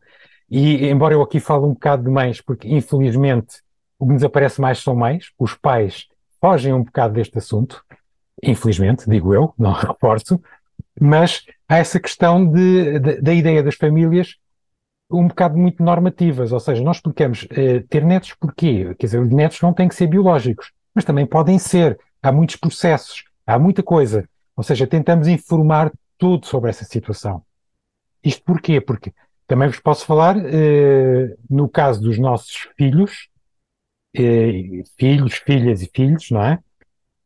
E 0.50 0.88
embora 0.88 1.14
eu 1.14 1.22
aqui 1.22 1.40
fale 1.40 1.64
um 1.64 1.72
bocado 1.72 2.04
de 2.04 2.10
mães, 2.10 2.40
porque 2.40 2.68
infelizmente 2.68 3.62
o 3.98 4.06
que 4.06 4.12
nos 4.14 4.24
aparece 4.24 4.60
mais 4.60 4.78
são 4.78 4.94
mães, 4.94 5.30
os 5.38 5.54
pais 5.54 6.06
fogem 6.40 6.72
um 6.72 6.82
bocado 6.82 7.14
deste 7.14 7.38
assunto, 7.38 7.84
infelizmente, 8.42 9.08
digo 9.08 9.32
eu, 9.32 9.54
não 9.56 9.72
reforço, 9.72 10.40
mas 11.00 11.44
há 11.68 11.78
essa 11.78 12.00
questão 12.00 12.44
de, 12.44 12.98
de, 12.98 13.20
da 13.20 13.32
ideia 13.32 13.62
das 13.62 13.76
famílias 13.76 14.36
um 15.12 15.28
bocado 15.28 15.56
muito 15.56 15.82
normativas, 15.82 16.52
ou 16.52 16.60
seja, 16.60 16.82
nós 16.82 16.96
explicamos 16.96 17.46
eh, 17.50 17.80
ter 17.88 18.04
netos 18.04 18.34
porquê? 18.34 18.94
Quer 18.98 19.06
dizer, 19.06 19.20
os 19.20 19.28
netos 19.28 19.60
não 19.60 19.72
têm 19.72 19.88
que 19.88 19.94
ser 19.94 20.06
biológicos, 20.06 20.72
mas 20.94 21.04
também 21.04 21.26
podem 21.26 21.58
ser. 21.58 21.98
Há 22.22 22.30
muitos 22.32 22.56
processos, 22.56 23.24
há 23.46 23.58
muita 23.58 23.82
coisa. 23.82 24.28
Ou 24.56 24.62
seja, 24.62 24.86
tentamos 24.86 25.28
informar 25.28 25.92
tudo 26.16 26.46
sobre 26.46 26.70
essa 26.70 26.84
situação. 26.84 27.42
Isto 28.22 28.42
porquê? 28.44 28.80
Porque 28.80 29.12
também 29.46 29.68
vos 29.68 29.80
posso 29.80 30.06
falar, 30.06 30.36
eh, 30.38 31.36
no 31.50 31.68
caso 31.68 32.00
dos 32.00 32.18
nossos 32.18 32.68
filhos, 32.76 33.28
eh, 34.16 34.82
filhos, 34.98 35.34
filhas 35.34 35.82
e 35.82 35.90
filhos, 35.92 36.30
não 36.30 36.42
é? 36.42 36.58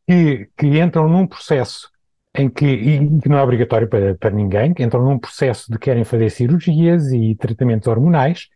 Que, 0.08 0.48
que 0.56 0.78
entram 0.80 1.08
num 1.08 1.26
processo 1.26 1.90
em 2.36 2.48
que, 2.48 2.66
e 2.66 3.20
que 3.20 3.28
não 3.28 3.38
é 3.38 3.42
obrigatório 3.42 3.88
para, 3.88 4.14
para 4.14 4.30
ninguém, 4.30 4.74
que 4.74 4.82
entram 4.82 5.04
num 5.04 5.18
processo 5.18 5.70
de 5.70 5.78
querem 5.78 6.04
fazer 6.04 6.30
cirurgias 6.30 7.12
e 7.12 7.34
tratamentos 7.34 7.88
hormonais, 7.88 8.48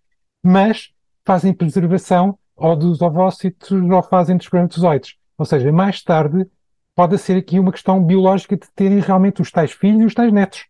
mas 0.43 0.91
fazem 1.25 1.53
preservação 1.53 2.39
ou 2.57 2.77
dos 2.77 3.01
ovócitos 3.01 3.71
ou 3.71 4.03
fazem 4.03 4.37
dos 4.37 4.47
espermatozoides. 4.47 5.15
Ou 5.39 5.47
seja, 5.47 5.73
mais 5.73 6.03
tarde 6.03 6.47
pode 6.95 7.17
ser 7.19 7.37
aqui 7.37 7.59
uma 7.59 7.73
questão 7.73 8.03
biológica 8.05 8.57
de 8.57 8.67
terem 8.75 9.01
realmente 9.01 9.41
os 9.41 9.51
tais 9.51 9.73
filhos 9.73 10.03
e 10.03 10.07
os 10.07 10.15
tais 10.15 10.33
netos. 10.33 10.67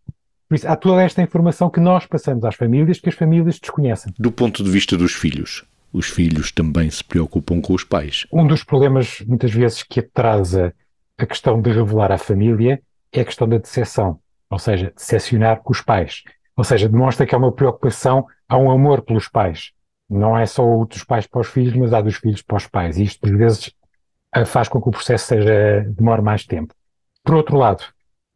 Por 0.48 0.54
isso, 0.54 0.68
há 0.68 0.76
toda 0.76 1.02
esta 1.02 1.22
informação 1.22 1.70
que 1.70 1.80
nós 1.80 2.06
passamos 2.06 2.44
às 2.44 2.54
famílias 2.54 3.00
que 3.00 3.08
as 3.08 3.14
famílias 3.14 3.58
desconhecem. 3.58 4.12
Do 4.18 4.32
ponto 4.32 4.62
de 4.62 4.70
vista 4.70 4.96
dos 4.96 5.12
filhos, 5.12 5.64
os 5.92 6.06
filhos 6.08 6.52
também 6.52 6.90
se 6.90 7.02
preocupam 7.02 7.60
com 7.60 7.72
os 7.72 7.84
pais. 7.84 8.26
Um 8.32 8.46
dos 8.46 8.62
problemas, 8.62 9.22
muitas 9.26 9.52
vezes, 9.52 9.82
que 9.82 10.00
atrasa 10.00 10.74
a 11.18 11.26
questão 11.26 11.60
de 11.60 11.70
revelar 11.70 12.12
à 12.12 12.18
família 12.18 12.80
é 13.18 13.22
a 13.22 13.24
questão 13.24 13.48
da 13.48 13.58
decepção, 13.58 14.20
ou 14.48 14.58
seja, 14.58 14.92
decepcionar 14.94 15.60
os 15.66 15.80
pais. 15.80 16.22
Ou 16.56 16.64
seja, 16.64 16.88
demonstra 16.88 17.26
que 17.26 17.34
há 17.34 17.38
uma 17.38 17.52
preocupação, 17.52 18.26
há 18.48 18.56
um 18.56 18.70
amor 18.70 19.02
pelos 19.02 19.28
pais. 19.28 19.72
Não 20.08 20.36
é 20.36 20.44
só 20.46 20.64
o 20.64 20.84
dos 20.84 21.04
pais 21.04 21.26
para 21.26 21.40
os 21.40 21.48
filhos, 21.48 21.74
mas 21.74 21.92
há 21.92 22.00
dos 22.00 22.16
filhos 22.16 22.42
para 22.42 22.56
os 22.56 22.66
pais. 22.66 22.98
E 22.98 23.04
isto, 23.04 23.20
por 23.20 23.36
vezes, 23.36 23.72
faz 24.46 24.68
com 24.68 24.80
que 24.80 24.88
o 24.88 24.92
processo 24.92 25.26
seja, 25.26 25.84
demore 25.88 26.22
mais 26.22 26.44
tempo. 26.44 26.74
Por 27.24 27.34
outro 27.34 27.56
lado, 27.56 27.84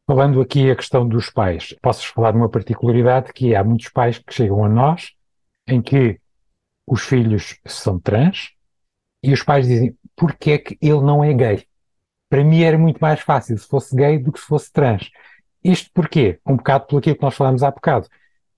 falando 0.06 0.40
aqui 0.40 0.70
a 0.70 0.76
questão 0.76 1.06
dos 1.06 1.30
pais, 1.30 1.74
posso 1.82 2.06
falar 2.12 2.32
de 2.32 2.38
uma 2.38 2.48
particularidade 2.48 3.32
que 3.32 3.54
há 3.54 3.64
muitos 3.64 3.88
pais 3.88 4.18
que 4.18 4.32
chegam 4.32 4.64
a 4.64 4.68
nós 4.68 5.12
em 5.66 5.80
que 5.80 6.20
os 6.86 7.02
filhos 7.02 7.58
são 7.66 7.98
trans 7.98 8.52
e 9.22 9.32
os 9.32 9.42
pais 9.42 9.66
dizem, 9.66 9.96
porque 10.14 10.52
é 10.52 10.58
que 10.58 10.78
ele 10.80 11.00
não 11.00 11.24
é 11.24 11.32
gay? 11.32 11.66
Para 12.34 12.42
mim 12.42 12.64
era 12.64 12.76
muito 12.76 12.98
mais 12.98 13.20
fácil 13.20 13.56
se 13.56 13.68
fosse 13.68 13.94
gay 13.94 14.18
do 14.18 14.32
que 14.32 14.40
se 14.40 14.46
fosse 14.46 14.72
trans. 14.72 15.08
Isto 15.62 15.88
porquê? 15.94 16.40
Um 16.44 16.56
bocado 16.56 16.84
pelo 16.84 17.00
que 17.00 17.16
nós 17.22 17.36
falámos 17.36 17.62
há 17.62 17.70
bocado. 17.70 18.08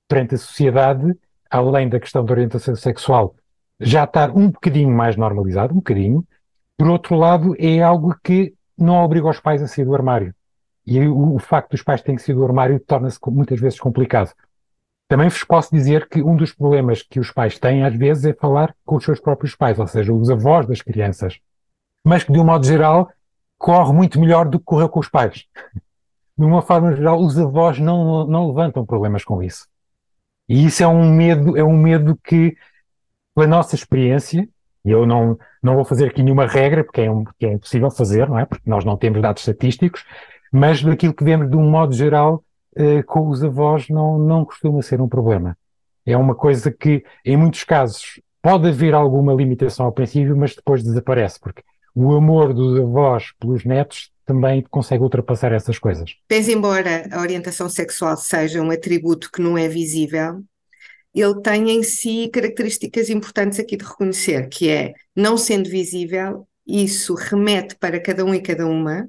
Perante 0.09 0.35
a 0.35 0.39
sociedade, 0.39 1.15
além 1.51 1.87
da 1.87 2.01
questão 2.01 2.25
da 2.25 2.33
orientação 2.33 2.75
sexual, 2.75 3.35
já 3.79 4.05
estar 4.05 4.31
um 4.31 4.49
bocadinho 4.49 4.89
mais 4.89 5.15
normalizado, 5.15 5.75
um 5.75 5.77
bocadinho, 5.77 6.27
por 6.75 6.89
outro 6.89 7.17
lado, 7.17 7.55
é 7.59 7.83
algo 7.83 8.17
que 8.25 8.55
não 8.79 9.05
obriga 9.05 9.29
os 9.29 9.41
pais 9.41 9.61
a 9.61 9.69
sair 9.69 9.85
do 9.85 9.95
armário. 9.95 10.35
E 10.87 10.99
o, 11.01 11.35
o 11.35 11.39
facto 11.39 11.73
dos 11.73 11.83
pais 11.83 12.01
terem 12.01 12.17
que 12.17 12.23
sair 12.23 12.35
do 12.35 12.47
armário 12.47 12.81
torna-se 12.81 13.19
muitas 13.27 13.61
vezes 13.61 13.79
complicado. 13.79 14.33
Também 15.07 15.29
vos 15.29 15.45
posso 15.45 15.71
dizer 15.71 16.09
que 16.09 16.23
um 16.23 16.35
dos 16.35 16.51
problemas 16.51 17.03
que 17.03 17.21
os 17.21 17.31
pais 17.31 17.59
têm, 17.59 17.85
às 17.85 17.95
vezes, 17.95 18.25
é 18.25 18.33
falar 18.33 18.75
com 18.87 18.97
os 18.97 19.05
seus 19.05 19.21
próprios 19.21 19.55
pais, 19.55 19.79
ou 19.79 19.87
seja, 19.87 20.15
os 20.15 20.31
avós 20.31 20.67
das 20.67 20.81
crianças. 20.81 21.39
Mas 22.03 22.25
que, 22.25 22.33
de 22.33 22.39
um 22.39 22.45
modo 22.45 22.65
geral, 22.65 23.11
corre 23.59 23.93
muito 23.93 24.21
melhor 24.21 24.49
do 24.49 24.59
que 24.59 24.65
correu 24.65 24.89
com 24.89 25.01
os 25.01 25.09
pais. 25.09 25.45
De 26.37 26.45
uma 26.45 26.63
forma 26.63 26.95
geral, 26.95 27.21
os 27.21 27.39
avós 27.39 27.79
não, 27.79 28.27
não 28.27 28.49
levantam 28.49 28.85
problemas 28.85 29.25
com 29.25 29.43
isso. 29.43 29.67
E 30.49 30.67
isso 30.67 30.83
é 30.83 30.87
um 30.87 31.11
medo, 31.11 31.57
é 31.57 31.65
um 31.65 31.77
medo 31.77 32.19
que 32.23 32.57
pela 33.35 33.47
nossa 33.47 33.75
experiência, 33.75 34.49
e 34.85 34.91
eu 34.91 35.07
não, 35.07 35.39
não 35.63 35.75
vou 35.75 35.85
fazer 35.85 36.07
aqui 36.07 36.23
nenhuma 36.23 36.47
regra, 36.47 36.85
porque 36.85 37.03
é, 37.03 37.11
um, 37.11 37.25
porque 37.25 37.47
é 37.47 37.53
impossível 37.53 37.91
fazer, 37.91 38.29
não 38.29 38.39
é? 38.39 38.47
Porque 38.47 38.69
nós 38.69 38.85
não 38.85 38.97
temos 38.97 39.21
dados 39.21 39.43
estatísticos, 39.43 40.05
mas 40.53 40.83
daquilo 40.83 41.13
que 41.13 41.25
vemos 41.25 41.51
de 41.51 41.57
um 41.57 41.69
modo 41.69 41.93
geral, 41.93 42.43
eh, 42.77 43.03
com 43.03 43.29
os 43.29 43.43
avós 43.43 43.89
não, 43.89 44.19
não 44.19 44.45
costuma 44.45 44.81
ser 44.83 45.01
um 45.01 45.09
problema. 45.09 45.57
É 46.05 46.17
uma 46.17 46.35
coisa 46.35 46.71
que, 46.71 47.05
em 47.25 47.37
muitos 47.37 47.65
casos, 47.65 48.21
pode 48.41 48.69
haver 48.69 48.95
alguma 48.95 49.35
limitação 49.35 49.87
ao 49.87 49.93
princípio, 49.93 50.37
mas 50.37 50.55
depois 50.55 50.83
desaparece, 50.83 51.41
porque 51.41 51.63
o 51.97 52.15
amor 52.15 52.53
dos 52.53 52.79
avós 52.79 53.33
pelos 53.41 53.65
netos 53.65 54.11
também 54.27 54.63
consegue 54.71 55.03
ultrapassar 55.03 55.51
essas 55.53 55.79
coisas. 55.79 56.15
Pese 56.29 56.53
embora 56.53 57.09
a 57.11 57.21
orientação 57.21 57.71
sexual 57.71 58.17
seja 58.19 58.61
um 58.61 58.71
atributo 58.71 59.33
que 59.33 59.41
não 59.41 59.57
é 59.57 59.67
visível, 59.67 60.43
ele 61.15 61.41
tem 61.41 61.71
em 61.71 61.83
si 61.83 62.29
características 62.31 63.09
importantes 63.09 63.59
aqui 63.59 63.79
de 63.79 63.85
reconhecer, 63.87 64.47
que 64.51 64.69
é, 64.69 64.93
não 65.15 65.39
sendo 65.39 65.71
visível, 65.71 66.47
isso 66.67 67.15
remete 67.15 67.75
para 67.77 67.99
cada 67.99 68.23
um 68.27 68.35
e 68.35 68.43
cada 68.43 68.67
uma, 68.67 69.09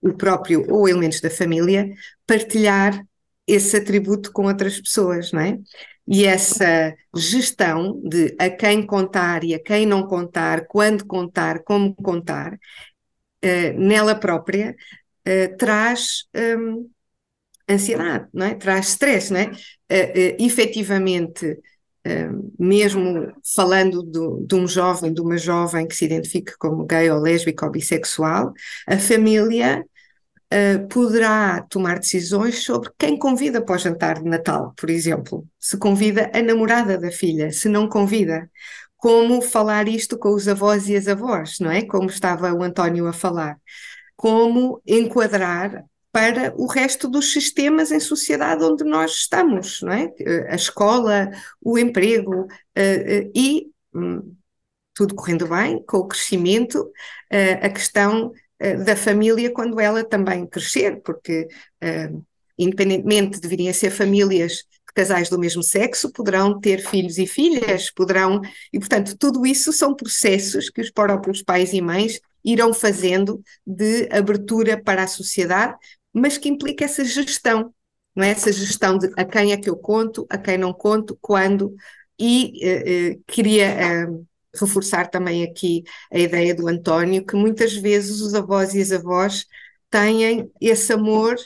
o 0.00 0.14
próprio 0.14 0.64
ou 0.72 0.88
elementos 0.88 1.20
da 1.20 1.28
família, 1.28 1.92
partilhar 2.26 3.04
esse 3.46 3.76
atributo 3.76 4.32
com 4.32 4.46
outras 4.46 4.80
pessoas, 4.80 5.30
não 5.30 5.40
é? 5.40 5.58
E 6.06 6.24
essa 6.24 6.94
gestão 7.16 8.00
de 8.02 8.36
a 8.38 8.50
quem 8.50 8.84
contar 8.84 9.42
e 9.42 9.54
a 9.54 9.58
quem 9.58 9.86
não 9.86 10.06
contar, 10.06 10.66
quando 10.66 11.06
contar, 11.06 11.62
como 11.62 11.94
contar, 11.94 12.54
uh, 12.54 13.78
nela 13.78 14.14
própria, 14.14 14.76
uh, 15.26 15.56
traz 15.56 16.24
um, 16.36 16.90
ansiedade, 17.68 18.28
não 18.32 18.46
é? 18.46 18.54
traz 18.54 18.88
stress. 18.88 19.32
Não 19.32 19.40
é? 19.40 19.46
Uh, 19.46 20.36
efetivamente, 20.44 21.46
uh, 22.06 22.52
mesmo 22.58 23.32
falando 23.54 24.02
do, 24.02 24.44
de 24.46 24.54
um 24.54 24.66
jovem, 24.68 25.12
de 25.12 25.20
uma 25.20 25.38
jovem 25.38 25.86
que 25.86 25.96
se 25.96 26.04
identifique 26.04 26.52
como 26.58 26.84
gay 26.84 27.10
ou 27.10 27.20
lésbica 27.20 27.64
ou 27.64 27.72
bissexual, 27.72 28.52
a 28.86 28.98
família 28.98 29.84
uh, 30.52 30.88
poderá 30.88 31.62
tomar 31.62 31.98
decisões 31.98 32.64
sobre 32.64 32.90
quem 32.98 33.18
convida 33.18 33.62
para 33.62 33.76
o 33.76 33.78
jantar 33.78 34.22
de 34.22 34.28
Natal, 34.28 34.72
por 34.76 34.90
exemplo. 34.90 35.46
Se 35.58 35.76
convida 35.76 36.30
a 36.34 36.42
namorada 36.42 36.98
da 36.98 37.10
filha, 37.10 37.50
se 37.52 37.68
não 37.68 37.88
convida. 37.88 38.50
Como 38.96 39.42
falar 39.42 39.88
isto 39.88 40.18
com 40.18 40.34
os 40.34 40.48
avós 40.48 40.88
e 40.88 40.96
as 40.96 41.08
avós, 41.08 41.58
não 41.60 41.70
é? 41.70 41.82
Como 41.84 42.08
estava 42.08 42.52
o 42.52 42.62
António 42.62 43.06
a 43.06 43.12
falar. 43.12 43.58
Como 44.16 44.80
enquadrar 44.86 45.84
para 46.10 46.54
o 46.56 46.66
resto 46.66 47.08
dos 47.08 47.32
sistemas 47.32 47.90
em 47.90 48.00
sociedade 48.00 48.62
onde 48.64 48.84
nós 48.84 49.10
estamos, 49.12 49.82
não 49.82 49.92
é? 49.92 50.08
A 50.48 50.54
escola, 50.54 51.30
o 51.60 51.76
emprego 51.78 52.44
uh, 52.44 53.30
e 53.34 53.66
um, 53.94 54.34
tudo 54.94 55.14
correndo 55.14 55.48
bem, 55.48 55.84
com 55.84 55.98
o 55.98 56.06
crescimento, 56.06 56.88
a 57.60 57.68
questão 57.68 58.32
da 58.84 58.96
família 58.96 59.52
quando 59.52 59.80
ela 59.80 60.04
também 60.04 60.46
crescer, 60.46 61.02
porque 61.02 61.48
independentemente 62.58 63.40
deveriam 63.40 63.72
ser 63.74 63.90
famílias 63.90 64.52
de 64.52 64.92
casais 64.94 65.28
do 65.28 65.38
mesmo 65.38 65.62
sexo, 65.62 66.12
poderão 66.12 66.60
ter 66.60 66.80
filhos 66.80 67.18
e 67.18 67.26
filhas, 67.26 67.90
poderão, 67.90 68.40
e 68.72 68.78
portanto 68.78 69.16
tudo 69.18 69.44
isso 69.44 69.72
são 69.72 69.94
processos 69.94 70.70
que 70.70 70.80
os 70.80 70.90
próprios 70.90 71.42
pais 71.42 71.72
e 71.72 71.80
mães 71.80 72.20
irão 72.44 72.74
fazendo 72.74 73.42
de 73.66 74.08
abertura 74.12 74.80
para 74.80 75.04
a 75.04 75.08
sociedade, 75.08 75.76
mas 76.12 76.36
que 76.36 76.48
implica 76.48 76.84
essa 76.84 77.04
gestão, 77.04 77.74
não 78.14 78.22
é? 78.22 78.30
Essa 78.30 78.52
gestão 78.52 78.98
de 78.98 79.10
a 79.16 79.24
quem 79.24 79.52
é 79.52 79.56
que 79.56 79.68
eu 79.68 79.76
conto, 79.76 80.26
a 80.28 80.36
quem 80.38 80.58
não 80.58 80.72
conto, 80.72 81.18
quando, 81.20 81.74
e 82.18 82.60
eh, 82.62 83.12
eh, 83.12 83.18
queria 83.26 83.64
eh, 83.66 84.06
reforçar 84.58 85.08
também 85.08 85.42
aqui 85.44 85.84
a 86.12 86.18
ideia 86.18 86.54
do 86.54 86.68
António, 86.68 87.24
que 87.24 87.36
muitas 87.36 87.74
vezes 87.74 88.20
os 88.20 88.34
avós 88.34 88.74
e 88.74 88.80
as 88.80 88.92
avós 88.92 89.46
têm 89.90 90.50
esse 90.60 90.92
amor 90.92 91.36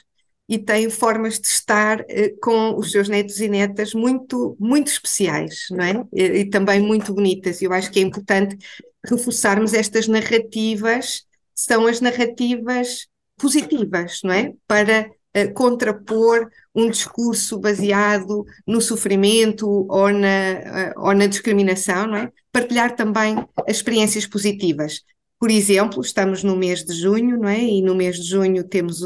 e 0.48 0.58
têm 0.58 0.88
formas 0.88 1.38
de 1.38 1.46
estar 1.46 2.00
eh, 2.08 2.32
com 2.40 2.74
os 2.76 2.90
seus 2.90 3.08
netos 3.08 3.38
e 3.38 3.48
netas 3.48 3.92
muito, 3.92 4.56
muito 4.58 4.88
especiais, 4.88 5.66
não 5.70 5.84
é? 5.84 6.04
E, 6.12 6.22
e 6.40 6.44
também 6.48 6.80
muito 6.80 7.12
bonitas. 7.12 7.60
Eu 7.60 7.72
acho 7.72 7.90
que 7.90 7.98
é 7.98 8.02
importante 8.02 8.56
reforçarmos 9.04 9.74
estas 9.74 10.08
narrativas, 10.08 11.24
são 11.54 11.86
as 11.86 12.00
narrativas 12.00 13.06
positivas, 13.36 14.20
não 14.24 14.32
é? 14.32 14.54
Para 14.66 15.10
contrapor 15.46 16.48
um 16.74 16.90
discurso 16.90 17.58
baseado 17.58 18.44
no 18.66 18.80
sofrimento 18.80 19.66
ou 19.88 20.10
na, 20.10 20.92
uh, 20.96 21.00
ou 21.06 21.14
na 21.14 21.26
discriminação, 21.26 22.06
não 22.06 22.16
é? 22.16 22.32
Partilhar 22.52 22.94
também 22.96 23.36
as 23.66 23.76
experiências 23.76 24.26
positivas. 24.26 25.02
Por 25.38 25.50
exemplo, 25.50 26.02
estamos 26.02 26.42
no 26.42 26.56
mês 26.56 26.84
de 26.84 26.92
junho, 26.94 27.38
não 27.38 27.48
é? 27.48 27.62
E 27.62 27.82
no 27.82 27.94
mês 27.94 28.16
de 28.16 28.28
junho 28.28 28.64
temos 28.64 29.00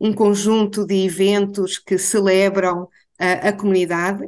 um 0.00 0.12
conjunto 0.12 0.86
de 0.86 1.04
eventos 1.04 1.78
que 1.78 1.98
celebram 1.98 2.88
a, 3.18 3.52
comunidade 3.52 4.26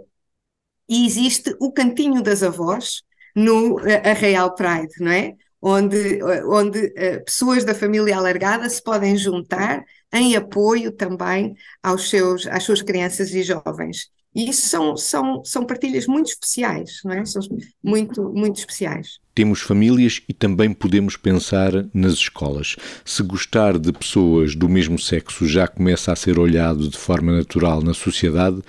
e 0.88 1.06
existe 1.06 1.56
o 1.58 1.72
Cantinho 1.72 2.22
das 2.22 2.42
Avós 2.42 3.02
no 3.34 3.78
Arraial 4.04 4.54
Pride, 4.54 4.94
não 5.00 5.10
é? 5.10 5.34
onde, 5.60 6.22
onde 6.44 6.86
uh, 6.86 7.24
pessoas 7.24 7.64
da 7.64 7.74
família 7.74 8.16
alargada 8.16 8.68
se 8.68 8.82
podem 8.82 9.16
juntar 9.16 9.84
em 10.12 10.36
apoio 10.36 10.92
também 10.92 11.54
aos 11.82 12.08
seus, 12.08 12.46
às 12.46 12.62
suas 12.62 12.82
crianças 12.82 13.34
e 13.34 13.42
jovens. 13.42 14.10
E 14.36 14.50
isso 14.50 14.68
são, 14.68 14.96
são, 14.98 15.42
são 15.46 15.64
partilhas 15.64 16.06
muito 16.06 16.28
especiais, 16.28 17.00
não 17.02 17.12
é? 17.12 17.24
São 17.24 17.40
muito, 17.82 18.22
muito 18.34 18.58
especiais. 18.58 19.18
Temos 19.34 19.62
famílias 19.62 20.20
e 20.28 20.34
também 20.34 20.74
podemos 20.74 21.16
pensar 21.16 21.72
nas 21.94 22.12
escolas. 22.12 22.76
Se 23.02 23.22
gostar 23.22 23.78
de 23.78 23.90
pessoas 23.92 24.54
do 24.54 24.68
mesmo 24.68 24.98
sexo 24.98 25.46
já 25.46 25.66
começa 25.66 26.12
a 26.12 26.16
ser 26.16 26.38
olhado 26.38 26.86
de 26.90 26.98
forma 26.98 27.32
natural 27.32 27.80
na 27.80 27.94
sociedade, 27.94 28.60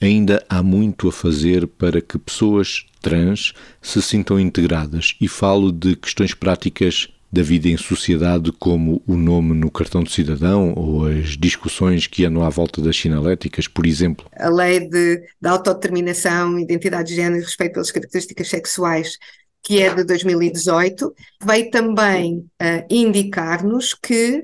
ainda 0.00 0.42
há 0.48 0.62
muito 0.62 1.08
a 1.08 1.12
fazer 1.12 1.66
para 1.66 2.00
que 2.00 2.18
pessoas 2.18 2.86
trans 3.02 3.52
se 3.82 4.00
sintam 4.00 4.40
integradas 4.40 5.14
e 5.20 5.28
falo 5.28 5.70
de 5.70 5.96
questões 5.96 6.32
práticas 6.32 7.08
da 7.32 7.42
vida 7.42 7.68
em 7.68 7.76
sociedade, 7.76 8.50
como 8.52 9.02
o 9.06 9.16
nome 9.16 9.54
no 9.54 9.70
cartão 9.70 10.02
de 10.02 10.10
cidadão 10.10 10.74
ou 10.74 11.06
as 11.06 11.36
discussões 11.36 12.06
que 12.06 12.24
andam 12.24 12.42
à 12.42 12.48
volta 12.48 12.82
das 12.82 12.96
sinaléticas, 12.96 13.68
por 13.68 13.86
exemplo. 13.86 14.26
A 14.36 14.48
lei 14.48 14.80
de, 14.80 15.18
de 15.40 15.48
autodeterminação, 15.48 16.58
identidade 16.58 17.10
de 17.10 17.14
género 17.14 17.40
e 17.40 17.44
respeito 17.44 17.74
pelas 17.74 17.92
características 17.92 18.48
sexuais 18.48 19.16
que 19.62 19.80
é 19.80 19.94
de 19.94 20.04
2018, 20.04 21.14
veio 21.44 21.70
também 21.70 22.38
uh, 22.38 22.86
indicar-nos 22.88 23.94
que 23.94 24.42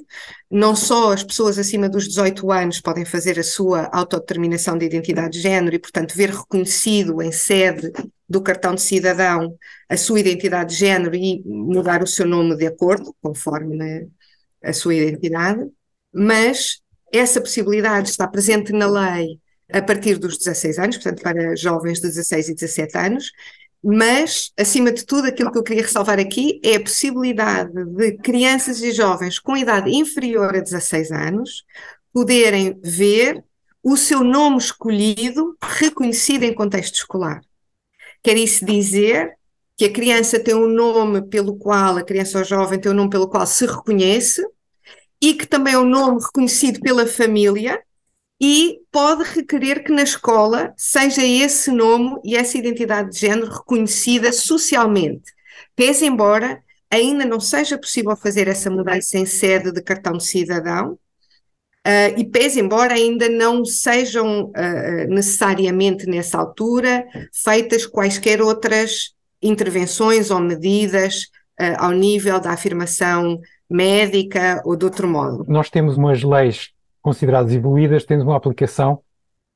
não 0.51 0.77
só 0.77 1.13
as 1.13 1.25
pessoas 1.25 1.59
acima 1.59 1.89
dos 1.89 2.07
18 2.07 2.53
anos 2.53 2.81
podem 2.81 3.05
fazer 3.05 3.39
a 3.39 3.43
sua 3.43 3.89
autodeterminação 3.93 4.77
de 4.77 4.85
identidade 4.85 5.33
de 5.33 5.41
género 5.41 5.75
e, 5.75 5.79
portanto, 5.79 6.15
ver 6.15 6.31
reconhecido 6.31 7.23
em 7.23 7.33
sede 7.33 7.91
do 8.29 8.43
cartão 8.43 8.75
de 8.75 8.83
cidadão 8.83 9.57
a 9.89 9.97
sua 9.97 10.21
identidade 10.21 10.73
de 10.73 10.81
género 10.81 11.15
e 11.15 11.43
mudar 11.45 12.03
o 12.03 12.07
seu 12.07 12.27
nome 12.27 12.57
de 12.57 12.67
acordo, 12.67 13.15
conforme 13.23 13.77
né, 13.77 14.07
a 14.63 14.73
sua 14.73 14.95
identidade, 14.95 15.65
mas 16.13 16.81
essa 17.13 17.41
possibilidade 17.41 18.11
está 18.11 18.27
presente 18.27 18.73
na 18.73 18.87
lei 18.87 19.41
a 19.73 19.83
partir 19.83 20.19
dos 20.19 20.39
16 20.39 20.79
anos, 20.79 20.97
portanto, 20.97 21.23
para 21.23 21.57
jovens 21.57 22.01
de 22.01 22.09
16 22.09 22.49
e 22.51 22.55
17 22.55 22.99
anos, 22.99 23.33
mas, 23.83 24.53
acima 24.59 24.91
de 24.91 25.05
tudo, 25.05 25.29
aquilo 25.29 25.53
que 25.53 25.59
eu 25.59 25.63
queria 25.63 25.83
ressalvar 25.83 26.19
aqui 26.19 26.61
é 26.65 26.75
a 26.75 26.81
possibilidade 26.81 27.73
de 27.73 28.17
crianças 28.19 28.83
e 28.83 28.91
jovens 28.91 29.39
com 29.39 29.57
idade 29.57 29.91
inferior 29.95 30.57
a 30.57 30.61
16 30.61 31.13
anos 31.13 31.65
poderem 32.13 32.79
ver 32.83 33.45
o 33.83 33.97
seu 33.97 34.25
nome 34.25 34.59
escolhido 34.59 35.57
reconhecido 35.63 36.43
em 36.43 36.53
contexto 36.53 36.97
escolar. 36.97 37.41
Quer 38.27 38.39
isso 38.39 38.67
dizer 38.67 39.39
que 39.77 39.85
a 39.85 39.93
criança 39.93 40.41
tem 40.41 40.53
um 40.53 40.67
nome 40.67 41.23
pelo 41.29 41.57
qual, 41.57 41.97
a 41.97 42.03
criança 42.03 42.39
ou 42.39 42.45
jovem 42.45 42.77
tem 42.77 42.91
um 42.91 42.95
nome 42.97 43.09
pelo 43.09 43.29
qual 43.29 43.47
se 43.47 43.65
reconhece 43.65 44.45
e 45.23 45.33
que 45.33 45.47
também 45.47 45.75
é 45.75 45.79
um 45.79 45.89
nome 45.89 46.21
reconhecido 46.21 46.81
pela 46.81 47.07
família 47.07 47.81
e 48.41 48.81
pode 48.91 49.23
requerer 49.23 49.85
que 49.85 49.93
na 49.93 50.03
escola 50.03 50.75
seja 50.77 51.25
esse 51.25 51.71
nome 51.71 52.21
e 52.25 52.35
essa 52.35 52.59
identidade 52.59 53.13
de 53.13 53.19
género 53.21 53.49
reconhecida 53.49 54.33
socialmente. 54.33 55.33
Pese 55.77 56.05
embora 56.05 56.61
ainda 56.91 57.25
não 57.25 57.39
seja 57.39 57.79
possível 57.79 58.17
fazer 58.17 58.49
essa 58.49 58.69
mudança 58.69 59.17
em 59.17 59.25
sede 59.25 59.71
de 59.71 59.81
cartão 59.81 60.15
de 60.15 60.27
cidadão, 60.27 60.99
uh, 61.87 62.19
e 62.19 62.25
pese 62.25 62.61
embora 62.61 62.95
ainda 62.95 63.29
não 63.29 63.65
sejam 63.65 64.47
uh, 64.47 65.09
necessariamente 65.09 66.07
nessa 66.07 66.39
altura 66.39 67.07
feitas 67.33 67.87
quaisquer 67.87 68.43
outras 68.43 69.15
intervenções 69.41 70.31
ou 70.31 70.41
medidas 70.41 71.25
uh, 71.61 71.77
ao 71.79 71.93
nível 71.93 72.41
da 72.41 72.51
afirmação 72.51 73.41
médica 73.71 74.61
ou 74.65 74.77
de 74.77 74.85
outro 74.85 75.09
modo. 75.09 75.45
Nós 75.49 75.71
temos 75.71 75.97
umas 75.97 76.23
leis 76.23 76.71
consideradas 77.01 77.53
evoluídas, 77.53 78.05
temos 78.05 78.25
uma 78.25 78.37
aplicação 78.37 79.01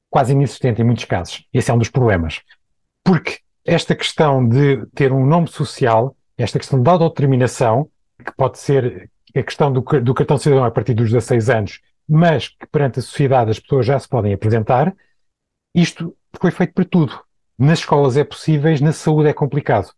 quase 0.08 0.32
inexistente 0.32 0.80
em 0.80 0.84
muitos 0.84 1.04
casos. 1.04 1.44
Esse 1.52 1.70
é 1.70 1.74
um 1.74 1.78
dos 1.78 1.88
problemas. 1.88 2.40
Porque 3.04 3.38
esta 3.64 3.94
questão 3.94 4.46
de 4.46 4.84
ter 4.94 5.12
um 5.12 5.24
nome 5.24 5.48
social, 5.48 6.16
esta 6.36 6.58
questão 6.58 6.82
da 6.82 6.92
autodeterminação, 6.92 7.88
que 8.24 8.32
pode 8.36 8.58
ser 8.58 9.08
a 9.34 9.42
questão 9.42 9.72
do, 9.72 9.80
do 9.80 10.14
cartão 10.14 10.36
cidadão 10.36 10.64
a 10.64 10.70
partir 10.70 10.94
dos 10.94 11.10
16 11.10 11.50
anos, 11.50 11.80
mas 12.10 12.48
que 12.48 12.66
perante 12.66 12.98
a 12.98 13.02
sociedade 13.02 13.52
as 13.52 13.60
pessoas 13.60 13.86
já 13.86 13.96
se 13.96 14.08
podem 14.08 14.34
apresentar, 14.34 14.92
isto 15.72 16.16
foi 16.40 16.50
feito 16.50 16.74
para 16.74 16.84
tudo. 16.84 17.20
Nas 17.56 17.78
escolas 17.78 18.16
é 18.16 18.24
possível, 18.24 18.74
na 18.80 18.92
saúde 18.92 19.28
é 19.28 19.32
complicado. 19.32 19.92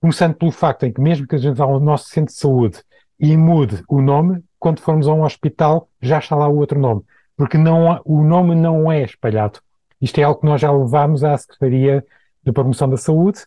Começando 0.00 0.34
pelo 0.36 0.52
facto 0.52 0.84
em 0.84 0.92
que 0.92 1.00
mesmo 1.00 1.26
que 1.26 1.34
a 1.34 1.38
gente 1.38 1.56
vá 1.56 1.64
ao 1.64 1.80
nosso 1.80 2.10
centro 2.10 2.32
de 2.32 2.38
saúde 2.38 2.80
e 3.18 3.36
mude 3.36 3.82
o 3.88 4.00
nome, 4.00 4.40
quando 4.56 4.80
formos 4.80 5.08
a 5.08 5.12
um 5.12 5.24
hospital 5.24 5.88
já 6.00 6.20
está 6.20 6.36
lá 6.36 6.46
o 6.46 6.56
outro 6.56 6.78
nome. 6.78 7.02
Porque 7.36 7.58
não, 7.58 8.00
o 8.04 8.22
nome 8.22 8.54
não 8.54 8.90
é 8.90 9.02
espalhado. 9.02 9.60
Isto 10.00 10.20
é 10.20 10.22
algo 10.22 10.40
que 10.40 10.46
nós 10.46 10.60
já 10.60 10.70
levámos 10.70 11.24
à 11.24 11.36
Secretaria 11.36 12.06
de 12.44 12.52
Promoção 12.52 12.88
da 12.88 12.96
Saúde. 12.96 13.40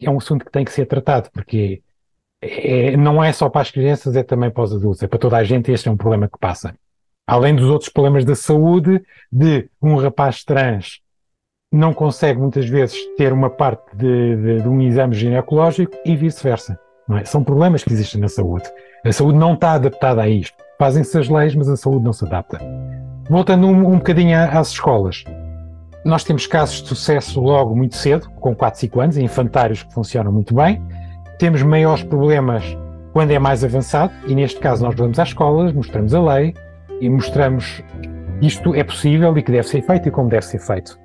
É 0.00 0.10
um 0.10 0.18
assunto 0.18 0.44
que 0.44 0.50
tem 0.50 0.64
que 0.64 0.72
ser 0.72 0.86
tratado, 0.86 1.30
porque 1.32 1.84
é, 2.40 2.96
não 2.96 3.22
é 3.22 3.32
só 3.32 3.48
para 3.48 3.60
as 3.60 3.70
crianças, 3.70 4.16
é 4.16 4.24
também 4.24 4.50
para 4.50 4.64
os 4.64 4.72
adultos, 4.72 5.04
é 5.04 5.06
para 5.06 5.20
toda 5.20 5.36
a 5.36 5.44
gente, 5.44 5.70
este 5.70 5.88
é 5.88 5.92
um 5.92 5.96
problema 5.96 6.28
que 6.28 6.38
passa. 6.38 6.76
Além 7.26 7.54
dos 7.54 7.70
outros 7.70 7.88
problemas 7.88 8.24
da 8.24 8.34
saúde, 8.34 9.02
de 9.32 9.68
um 9.80 9.96
rapaz 9.96 10.44
trans 10.44 11.00
não 11.72 11.92
consegue 11.92 12.38
muitas 12.38 12.68
vezes 12.68 12.96
ter 13.16 13.32
uma 13.32 13.50
parte 13.50 13.96
de, 13.96 14.36
de, 14.36 14.62
de 14.62 14.68
um 14.68 14.80
exame 14.80 15.14
ginecológico 15.14 15.92
e 16.04 16.14
vice-versa. 16.14 16.78
É? 17.10 17.24
São 17.24 17.42
problemas 17.42 17.82
que 17.82 17.92
existem 17.92 18.20
na 18.20 18.28
saúde. 18.28 18.64
A 19.04 19.12
saúde 19.12 19.38
não 19.38 19.54
está 19.54 19.72
adaptada 19.72 20.22
a 20.22 20.28
isto. 20.28 20.56
Fazem-se 20.78 21.18
as 21.18 21.28
leis, 21.28 21.54
mas 21.54 21.68
a 21.68 21.76
saúde 21.76 22.04
não 22.04 22.12
se 22.12 22.24
adapta. 22.24 22.58
Voltando 23.28 23.66
um, 23.66 23.88
um 23.88 23.98
bocadinho 23.98 24.38
às 24.38 24.70
escolas. 24.70 25.24
Nós 26.04 26.22
temos 26.22 26.46
casos 26.46 26.82
de 26.82 26.88
sucesso 26.88 27.40
logo 27.40 27.74
muito 27.74 27.96
cedo, 27.96 28.30
com 28.32 28.54
4, 28.54 28.80
5 28.80 29.00
anos, 29.00 29.16
infantários 29.16 29.82
que 29.82 29.92
funcionam 29.92 30.30
muito 30.30 30.54
bem. 30.54 30.80
Temos 31.38 31.62
maiores 31.62 32.04
problemas 32.04 32.64
quando 33.12 33.30
é 33.30 33.38
mais 33.38 33.64
avançado, 33.64 34.12
e 34.26 34.34
neste 34.34 34.60
caso 34.60 34.84
nós 34.84 34.94
vamos 34.94 35.18
às 35.18 35.28
escolas, 35.28 35.72
mostramos 35.72 36.14
a 36.14 36.20
lei 36.20 36.54
e 37.00 37.08
mostramos 37.08 37.82
que 38.40 38.46
isto 38.46 38.74
é 38.74 38.84
possível 38.84 39.36
e 39.36 39.42
que 39.42 39.52
deve 39.52 39.66
ser 39.66 39.82
feito 39.82 40.08
e 40.08 40.10
como 40.10 40.28
deve 40.28 40.44
ser 40.44 40.58
feito. 40.58 40.98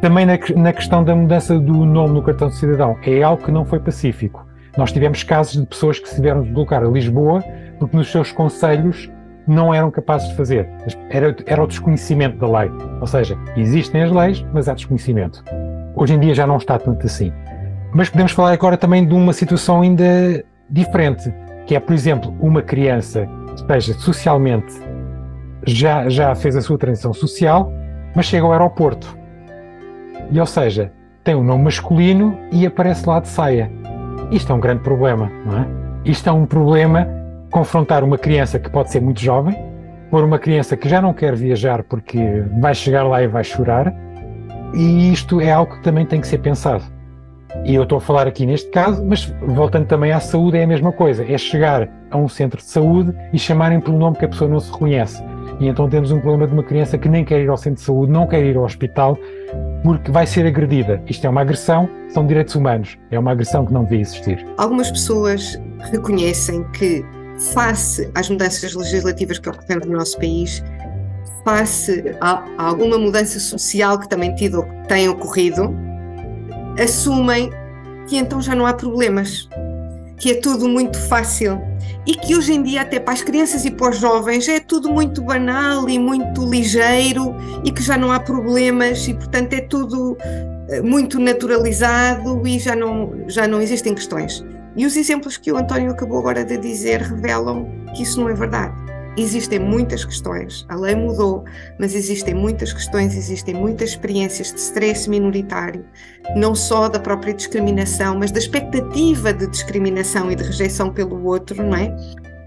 Também 0.00 0.26
na, 0.26 0.38
na 0.56 0.72
questão 0.72 1.04
da 1.04 1.14
mudança 1.14 1.58
do 1.58 1.84
nome 1.84 2.14
no 2.14 2.22
cartão 2.22 2.48
de 2.48 2.56
cidadão, 2.56 2.96
é 3.02 3.22
algo 3.22 3.42
que 3.42 3.50
não 3.50 3.64
foi 3.64 3.78
pacífico. 3.78 4.46
Nós 4.76 4.90
tivemos 4.90 5.22
casos 5.22 5.60
de 5.60 5.66
pessoas 5.66 5.98
que 5.98 6.08
se 6.08 6.16
tiveram 6.16 6.42
de 6.42 6.48
deslocar 6.48 6.82
a 6.82 6.88
Lisboa 6.88 7.42
porque 7.78 7.96
nos 7.96 8.10
seus 8.10 8.32
conselhos 8.32 9.10
não 9.46 9.74
eram 9.74 9.90
capazes 9.90 10.28
de 10.28 10.36
fazer. 10.36 10.68
Era, 11.10 11.36
era 11.46 11.62
o 11.62 11.66
desconhecimento 11.66 12.38
da 12.38 12.60
lei. 12.60 12.70
Ou 13.00 13.06
seja, 13.06 13.36
existem 13.56 14.02
as 14.02 14.10
leis, 14.10 14.44
mas 14.52 14.68
há 14.68 14.74
desconhecimento. 14.74 15.44
Hoje 15.94 16.14
em 16.14 16.20
dia 16.20 16.34
já 16.34 16.46
não 16.46 16.56
está 16.56 16.78
tanto 16.78 17.06
assim. 17.06 17.32
Mas 17.92 18.08
podemos 18.08 18.32
falar 18.32 18.52
agora 18.52 18.76
também 18.76 19.06
de 19.06 19.14
uma 19.14 19.32
situação 19.32 19.82
ainda 19.82 20.42
diferente, 20.70 21.32
que 21.66 21.74
é, 21.74 21.80
por 21.80 21.92
exemplo, 21.92 22.34
uma 22.40 22.62
criança 22.62 23.28
que 23.48 23.54
esteja 23.54 23.94
socialmente 23.94 24.72
já, 25.66 26.08
já 26.08 26.34
fez 26.34 26.56
a 26.56 26.60
sua 26.60 26.78
transição 26.78 27.12
social, 27.12 27.72
mas 28.14 28.26
chega 28.26 28.44
ao 28.44 28.52
aeroporto. 28.52 29.16
E, 30.30 30.38
ou 30.38 30.46
seja, 30.46 30.92
tem 31.24 31.34
um 31.34 31.44
nome 31.44 31.64
masculino 31.64 32.38
e 32.50 32.66
aparece 32.66 33.08
lá 33.08 33.20
de 33.20 33.28
saia. 33.28 33.70
Isto 34.30 34.52
é 34.52 34.54
um 34.54 34.60
grande 34.60 34.82
problema, 34.82 35.30
não 35.44 35.58
é? 35.58 35.66
Isto 36.04 36.28
é 36.28 36.32
um 36.32 36.46
problema 36.46 37.06
confrontar 37.50 38.02
uma 38.02 38.18
criança 38.18 38.58
que 38.58 38.70
pode 38.70 38.90
ser 38.90 39.00
muito 39.00 39.20
jovem, 39.20 39.56
por 40.10 40.24
uma 40.24 40.38
criança 40.38 40.76
que 40.76 40.88
já 40.88 41.00
não 41.00 41.12
quer 41.12 41.34
viajar 41.34 41.82
porque 41.84 42.44
vai 42.60 42.74
chegar 42.74 43.02
lá 43.04 43.22
e 43.22 43.26
vai 43.26 43.44
chorar, 43.44 43.94
e 44.74 45.12
isto 45.12 45.40
é 45.40 45.52
algo 45.52 45.76
que 45.76 45.82
também 45.82 46.04
tem 46.04 46.20
que 46.20 46.26
ser 46.26 46.38
pensado. 46.38 46.82
E 47.64 47.74
eu 47.74 47.82
estou 47.82 47.98
a 47.98 48.00
falar 48.00 48.26
aqui 48.26 48.46
neste 48.46 48.70
caso, 48.70 49.04
mas 49.04 49.24
voltando 49.46 49.86
também 49.86 50.12
à 50.12 50.20
saúde, 50.20 50.56
é 50.56 50.64
a 50.64 50.66
mesma 50.66 50.90
coisa: 50.92 51.24
é 51.24 51.36
chegar 51.36 51.88
a 52.10 52.16
um 52.16 52.28
centro 52.28 52.58
de 52.58 52.64
saúde 52.64 53.14
e 53.32 53.38
chamarem 53.38 53.80
pelo 53.80 53.98
nome 53.98 54.16
que 54.16 54.24
a 54.24 54.28
pessoa 54.28 54.50
não 54.50 54.58
se 54.58 54.72
reconhece. 54.72 55.22
E 55.60 55.68
então 55.68 55.88
temos 55.88 56.10
um 56.10 56.20
problema 56.20 56.46
de 56.46 56.52
uma 56.52 56.62
criança 56.62 56.98
que 56.98 57.08
nem 57.08 57.24
quer 57.24 57.40
ir 57.40 57.48
ao 57.48 57.56
centro 57.56 57.80
de 57.80 57.86
saúde, 57.86 58.12
não 58.12 58.26
quer 58.26 58.44
ir 58.44 58.56
ao 58.56 58.64
hospital, 58.64 59.18
porque 59.82 60.10
vai 60.10 60.26
ser 60.26 60.46
agredida. 60.46 61.02
Isto 61.06 61.26
é 61.26 61.30
uma 61.30 61.42
agressão, 61.42 61.88
são 62.08 62.26
direitos 62.26 62.54
humanos. 62.54 62.98
É 63.10 63.18
uma 63.18 63.32
agressão 63.32 63.64
que 63.66 63.72
não 63.72 63.84
devia 63.84 64.00
existir. 64.00 64.44
Algumas 64.56 64.90
pessoas 64.90 65.60
reconhecem 65.90 66.64
que 66.72 67.04
face 67.52 68.10
às 68.14 68.28
mudanças 68.28 68.74
legislativas 68.74 69.38
que 69.38 69.48
ocorreram 69.48 69.86
no 69.86 69.96
nosso 69.98 70.16
país, 70.18 70.62
face 71.44 72.04
a, 72.20 72.44
a 72.58 72.64
alguma 72.68 72.98
mudança 72.98 73.40
social 73.40 73.98
que 73.98 74.08
também 74.08 74.34
tido, 74.34 74.64
tem 74.88 75.08
ocorrido, 75.08 75.74
assumem 76.80 77.50
que 78.06 78.16
então 78.16 78.40
já 78.40 78.54
não 78.54 78.66
há 78.66 78.72
problemas, 78.72 79.48
que 80.18 80.30
é 80.30 80.34
tudo 80.34 80.68
muito 80.68 80.98
fácil 80.98 81.60
e 82.06 82.14
que 82.14 82.34
hoje 82.34 82.52
em 82.52 82.62
dia, 82.62 82.82
até 82.82 82.98
para 82.98 83.14
as 83.14 83.22
crianças 83.22 83.64
e 83.64 83.70
para 83.70 83.90
os 83.90 83.98
jovens, 83.98 84.48
é 84.48 84.58
tudo 84.58 84.90
muito 84.90 85.22
banal 85.22 85.88
e 85.88 85.98
muito 85.98 86.44
ligeiro 86.44 87.34
e 87.64 87.70
que 87.70 87.82
já 87.82 87.96
não 87.96 88.10
há 88.10 88.18
problemas 88.18 89.06
e, 89.06 89.14
portanto, 89.14 89.52
é 89.52 89.60
tudo 89.60 90.16
eh, 90.68 90.80
muito 90.82 91.20
naturalizado 91.20 92.46
e 92.46 92.58
já 92.58 92.74
não, 92.74 93.12
já 93.28 93.46
não 93.46 93.62
existem 93.62 93.94
questões. 93.94 94.44
E 94.74 94.86
os 94.86 94.96
exemplos 94.96 95.36
que 95.36 95.52
o 95.52 95.56
António 95.56 95.92
acabou 95.92 96.18
agora 96.18 96.44
de 96.44 96.56
dizer 96.56 97.02
revelam 97.02 97.66
que 97.94 98.02
isso 98.02 98.20
não 98.20 98.28
é 98.28 98.34
verdade. 98.34 98.74
Existem 99.16 99.58
muitas 99.58 100.04
questões, 100.06 100.64
a 100.70 100.74
lei 100.74 100.94
mudou, 100.94 101.44
mas 101.78 101.94
existem 101.94 102.34
muitas 102.34 102.72
questões, 102.72 103.14
existem 103.14 103.54
muitas 103.54 103.90
experiências 103.90 104.52
de 104.52 104.58
stress 104.58 105.08
minoritário, 105.08 105.84
não 106.34 106.54
só 106.54 106.88
da 106.88 106.98
própria 106.98 107.34
discriminação, 107.34 108.18
mas 108.18 108.30
da 108.30 108.38
expectativa 108.38 109.32
de 109.32 109.46
discriminação 109.48 110.32
e 110.32 110.36
de 110.36 110.42
rejeição 110.42 110.90
pelo 110.90 111.24
outro, 111.26 111.62
não 111.62 111.76
é? 111.76 111.94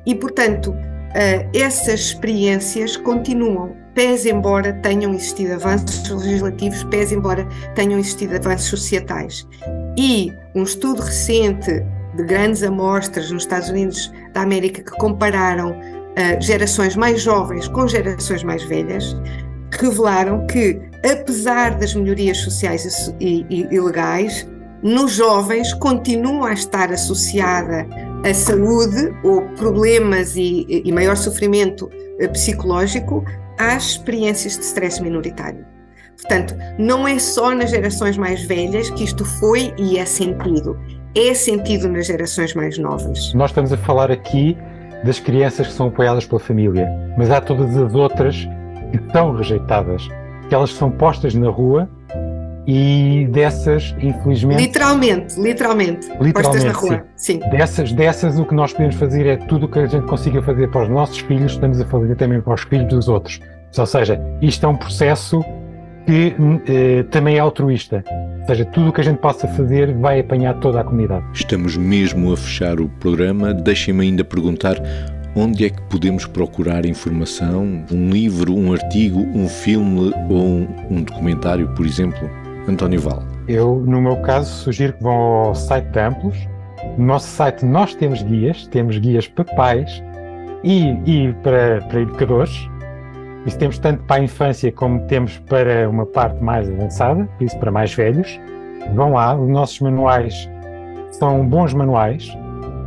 E, 0.07 0.15
portanto, 0.15 0.71
uh, 0.71 1.49
essas 1.53 1.99
experiências 1.99 2.97
continuam, 2.97 3.75
pese 3.93 4.31
embora 4.31 4.73
tenham 4.81 5.13
existido 5.13 5.53
avanços 5.53 6.09
legislativos, 6.09 6.83
pese 6.85 7.13
embora 7.13 7.47
tenham 7.75 7.99
existido 7.99 8.35
avanços 8.35 8.69
societais. 8.69 9.47
E 9.97 10.33
um 10.55 10.63
estudo 10.63 11.01
recente 11.01 11.83
de 12.15 12.23
grandes 12.23 12.63
amostras 12.63 13.29
nos 13.29 13.43
Estados 13.43 13.69
Unidos 13.69 14.11
da 14.33 14.41
América 14.41 14.81
que 14.81 14.97
compararam 14.97 15.75
uh, 16.15 16.41
gerações 16.41 16.95
mais 16.95 17.21
jovens 17.21 17.67
com 17.67 17.87
gerações 17.87 18.43
mais 18.43 18.63
velhas, 18.63 19.15
revelaram 19.71 20.45
que, 20.47 20.79
apesar 21.03 21.77
das 21.77 21.93
melhorias 21.93 22.37
sociais 22.37 23.13
e, 23.19 23.45
e, 23.49 23.67
e 23.71 23.79
legais, 23.79 24.47
nos 24.81 25.13
jovens 25.13 25.73
continua 25.73 26.49
a 26.49 26.53
estar 26.53 26.91
associada 26.91 27.87
a 28.23 28.33
saúde 28.33 29.13
ou 29.23 29.41
problemas 29.55 30.35
e, 30.35 30.65
e 30.83 30.91
maior 30.91 31.17
sofrimento 31.17 31.85
uh, 32.21 32.29
psicológico 32.31 33.23
às 33.57 33.91
experiências 33.91 34.57
de 34.57 34.63
stress 34.63 35.01
minoritário. 35.01 35.65
Portanto, 36.15 36.55
não 36.79 37.07
é 37.07 37.19
só 37.19 37.53
nas 37.53 37.71
gerações 37.71 38.17
mais 38.17 38.43
velhas 38.43 38.89
que 38.89 39.03
isto 39.03 39.25
foi 39.25 39.73
e 39.77 39.97
é 39.97 40.05
sentido, 40.05 40.79
é 41.13 41.33
sentido 41.33 41.89
nas 41.89 42.07
gerações 42.07 42.53
mais 42.53 42.77
novas. 42.77 43.33
Nós 43.33 43.51
estamos 43.51 43.71
a 43.73 43.77
falar 43.77 44.09
aqui 44.09 44.57
das 45.05 45.19
crianças 45.19 45.67
que 45.67 45.73
são 45.73 45.87
apoiadas 45.87 46.25
pela 46.25 46.39
família, 46.39 46.89
mas 47.17 47.29
há 47.29 47.39
todas 47.39 47.77
as 47.77 47.93
outras 47.93 48.47
que 48.91 48.97
estão 48.97 49.33
rejeitadas, 49.35 50.07
que 50.49 50.55
elas 50.55 50.71
são 50.73 50.89
postas 50.89 51.35
na 51.35 51.49
rua 51.49 51.87
e 52.67 53.27
dessas, 53.29 53.95
infelizmente. 53.99 54.59
Literalmente, 54.59 55.39
literalmente, 55.39 56.07
literalmente 56.19 56.33
postas 56.33 56.63
na 56.63 56.71
rua. 56.71 57.05
Sim. 57.15 57.39
sim. 57.39 57.49
Dessas, 57.51 57.93
dessas, 57.93 58.39
o 58.39 58.45
que 58.45 58.55
nós 58.55 58.73
podemos 58.73 58.95
fazer 58.95 59.27
é 59.27 59.37
tudo 59.37 59.67
o 59.67 59.69
que 59.69 59.79
a 59.79 59.85
gente 59.85 60.07
consiga 60.07 60.41
fazer 60.41 60.69
para 60.71 60.83
os 60.83 60.89
nossos 60.89 61.19
filhos, 61.19 61.51
estamos 61.51 61.79
a 61.79 61.85
fazer 61.85 62.15
também 62.15 62.41
para 62.41 62.53
os 62.55 62.61
filhos 62.63 62.87
dos 62.87 63.07
outros. 63.07 63.39
Ou 63.77 63.85
seja, 63.85 64.19
isto 64.41 64.65
é 64.65 64.69
um 64.69 64.75
processo 64.75 65.43
que 66.07 66.35
eh, 66.67 67.03
também 67.11 67.35
é 67.35 67.39
altruísta. 67.39 68.03
Ou 68.45 68.49
seja, 68.49 68.63
tudo 68.65 68.89
o 68.89 68.93
que 68.93 69.01
a 69.01 69.03
gente 69.03 69.17
possa 69.17 69.47
fazer 69.47 69.91
vai 69.95 70.19
apanhar 70.19 70.53
toda 70.59 70.79
a 70.79 70.83
comunidade. 70.83 71.25
Estamos 71.33 71.75
mesmo 71.75 72.31
a 72.31 72.37
fechar 72.37 72.79
o 72.79 72.87
programa. 72.87 73.51
Deixem-me 73.51 74.03
ainda 74.05 74.23
perguntar 74.23 74.75
onde 75.35 75.65
é 75.65 75.69
que 75.71 75.81
podemos 75.89 76.27
procurar 76.27 76.85
informação? 76.85 77.83
Um 77.91 78.11
livro, 78.11 78.53
um 78.53 78.71
artigo, 78.71 79.21
um 79.33 79.49
filme 79.49 80.13
ou 80.29 80.37
um, 80.37 80.67
um 80.91 81.01
documentário, 81.01 81.67
por 81.69 81.87
exemplo? 81.87 82.29
António 82.67 83.01
Val. 83.01 83.23
Eu, 83.47 83.83
no 83.83 83.99
meu 83.99 84.17
caso, 84.17 84.53
sugiro 84.61 84.93
que 84.93 85.01
vão 85.01 85.15
ao 85.15 85.55
site 85.55 85.85
da 85.85 86.09
Amplos. 86.09 86.37
No 86.99 87.05
nosso 87.07 87.27
site 87.27 87.65
nós 87.65 87.95
temos 87.95 88.21
guias, 88.21 88.67
temos 88.67 88.99
guias 88.99 89.27
para 89.27 89.43
pais 89.55 90.03
e, 90.63 90.89
e 91.07 91.33
para, 91.41 91.81
para 91.81 92.01
educadores 92.01 92.69
isso 93.45 93.57
temos 93.57 93.77
tanto 93.77 94.03
para 94.03 94.21
a 94.21 94.23
infância 94.23 94.71
como 94.71 95.01
temos 95.07 95.37
para 95.49 95.89
uma 95.89 96.05
parte 96.05 96.43
mais 96.43 96.69
avançada, 96.69 97.29
isso 97.39 97.57
para 97.59 97.71
mais 97.71 97.93
velhos. 97.93 98.39
Vão 98.93 99.13
lá, 99.13 99.35
os 99.35 99.49
nossos 99.49 99.79
manuais 99.79 100.49
são 101.11 101.47
bons 101.47 101.73
manuais, 101.73 102.35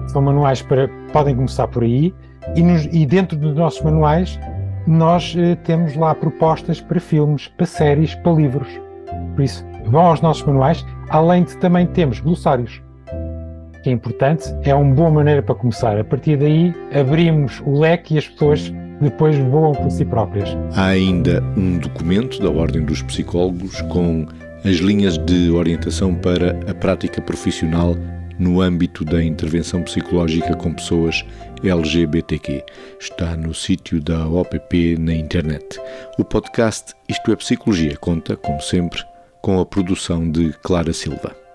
são 0.09 0.21
manuais 0.21 0.63
para 0.63 0.89
podem 1.13 1.35
começar 1.35 1.67
por 1.69 1.83
aí 1.83 2.15
e, 2.55 2.63
nos, 2.63 2.87
e 2.93 3.07
dentro 3.07 3.37
dos 3.37 3.55
nossos 3.55 3.81
manuais 3.83 4.39
nós 4.87 5.35
eh, 5.37 5.55
temos 5.65 5.95
lá 5.95 6.15
propostas 6.15 6.81
para 6.81 6.99
filmes, 6.99 7.49
para 7.49 7.67
séries, 7.67 8.15
para 8.17 8.33
livros. 8.33 8.69
Por 9.35 9.43
isso, 9.43 9.65
vão 9.87 10.07
aos 10.07 10.21
nossos 10.21 10.43
manuais. 10.45 10.85
além 11.11 11.45
de 11.45 11.57
também 11.59 11.87
temos 11.87 12.21
glossários, 12.21 12.83
que 13.83 13.91
é 13.91 13.93
importante, 13.93 14.55
é 14.63 14.75
uma 14.75 14.95
boa 14.95 15.11
maneira 15.11 15.43
para 15.43 15.55
começar. 15.55 15.99
A 15.99 16.05
partir 16.05 16.37
daí, 16.37 16.75
abrimos 16.99 17.61
o 17.67 17.79
leque 17.79 18.15
e 18.15 18.19
as 18.19 18.29
pessoas 18.29 18.73
depois 19.01 19.37
voam 19.37 19.73
por 19.73 19.91
si 19.91 20.05
próprias. 20.05 20.49
Há 20.75 20.87
ainda 20.87 21.43
um 21.57 21.79
documento 21.79 22.41
da 22.41 22.51
Ordem 22.51 22.85
dos 22.85 23.03
Psicólogos 23.03 23.81
com 23.83 24.27
as 24.65 24.77
linhas 24.77 25.17
de 25.19 25.51
orientação 25.51 26.15
para 26.15 26.59
a 26.69 26.75
prática 26.75 27.21
profissional 27.21 27.95
no 28.39 28.61
âmbito 28.61 29.05
da 29.05 29.23
intervenção 29.23 29.83
psicológica 29.83 30.55
com 30.55 30.73
pessoas 30.73 31.25
LGBTQ. 31.63 32.65
Está 33.01 33.37
no 33.37 33.53
sítio 33.53 34.01
da 34.01 34.27
OPP 34.27 34.97
na 34.99 35.15
internet. 35.15 35.81
O 36.19 36.25
podcast 36.25 36.95
Isto 37.09 37.33
é 37.33 37.37
Psicologia 37.37 37.97
conta, 37.97 38.37
como 38.37 38.61
sempre, 38.61 39.03
com 39.43 39.61
a 39.61 39.67
produção 39.67 40.31
de 40.31 40.53
Clara 40.63 40.93
Silva. 40.93 41.48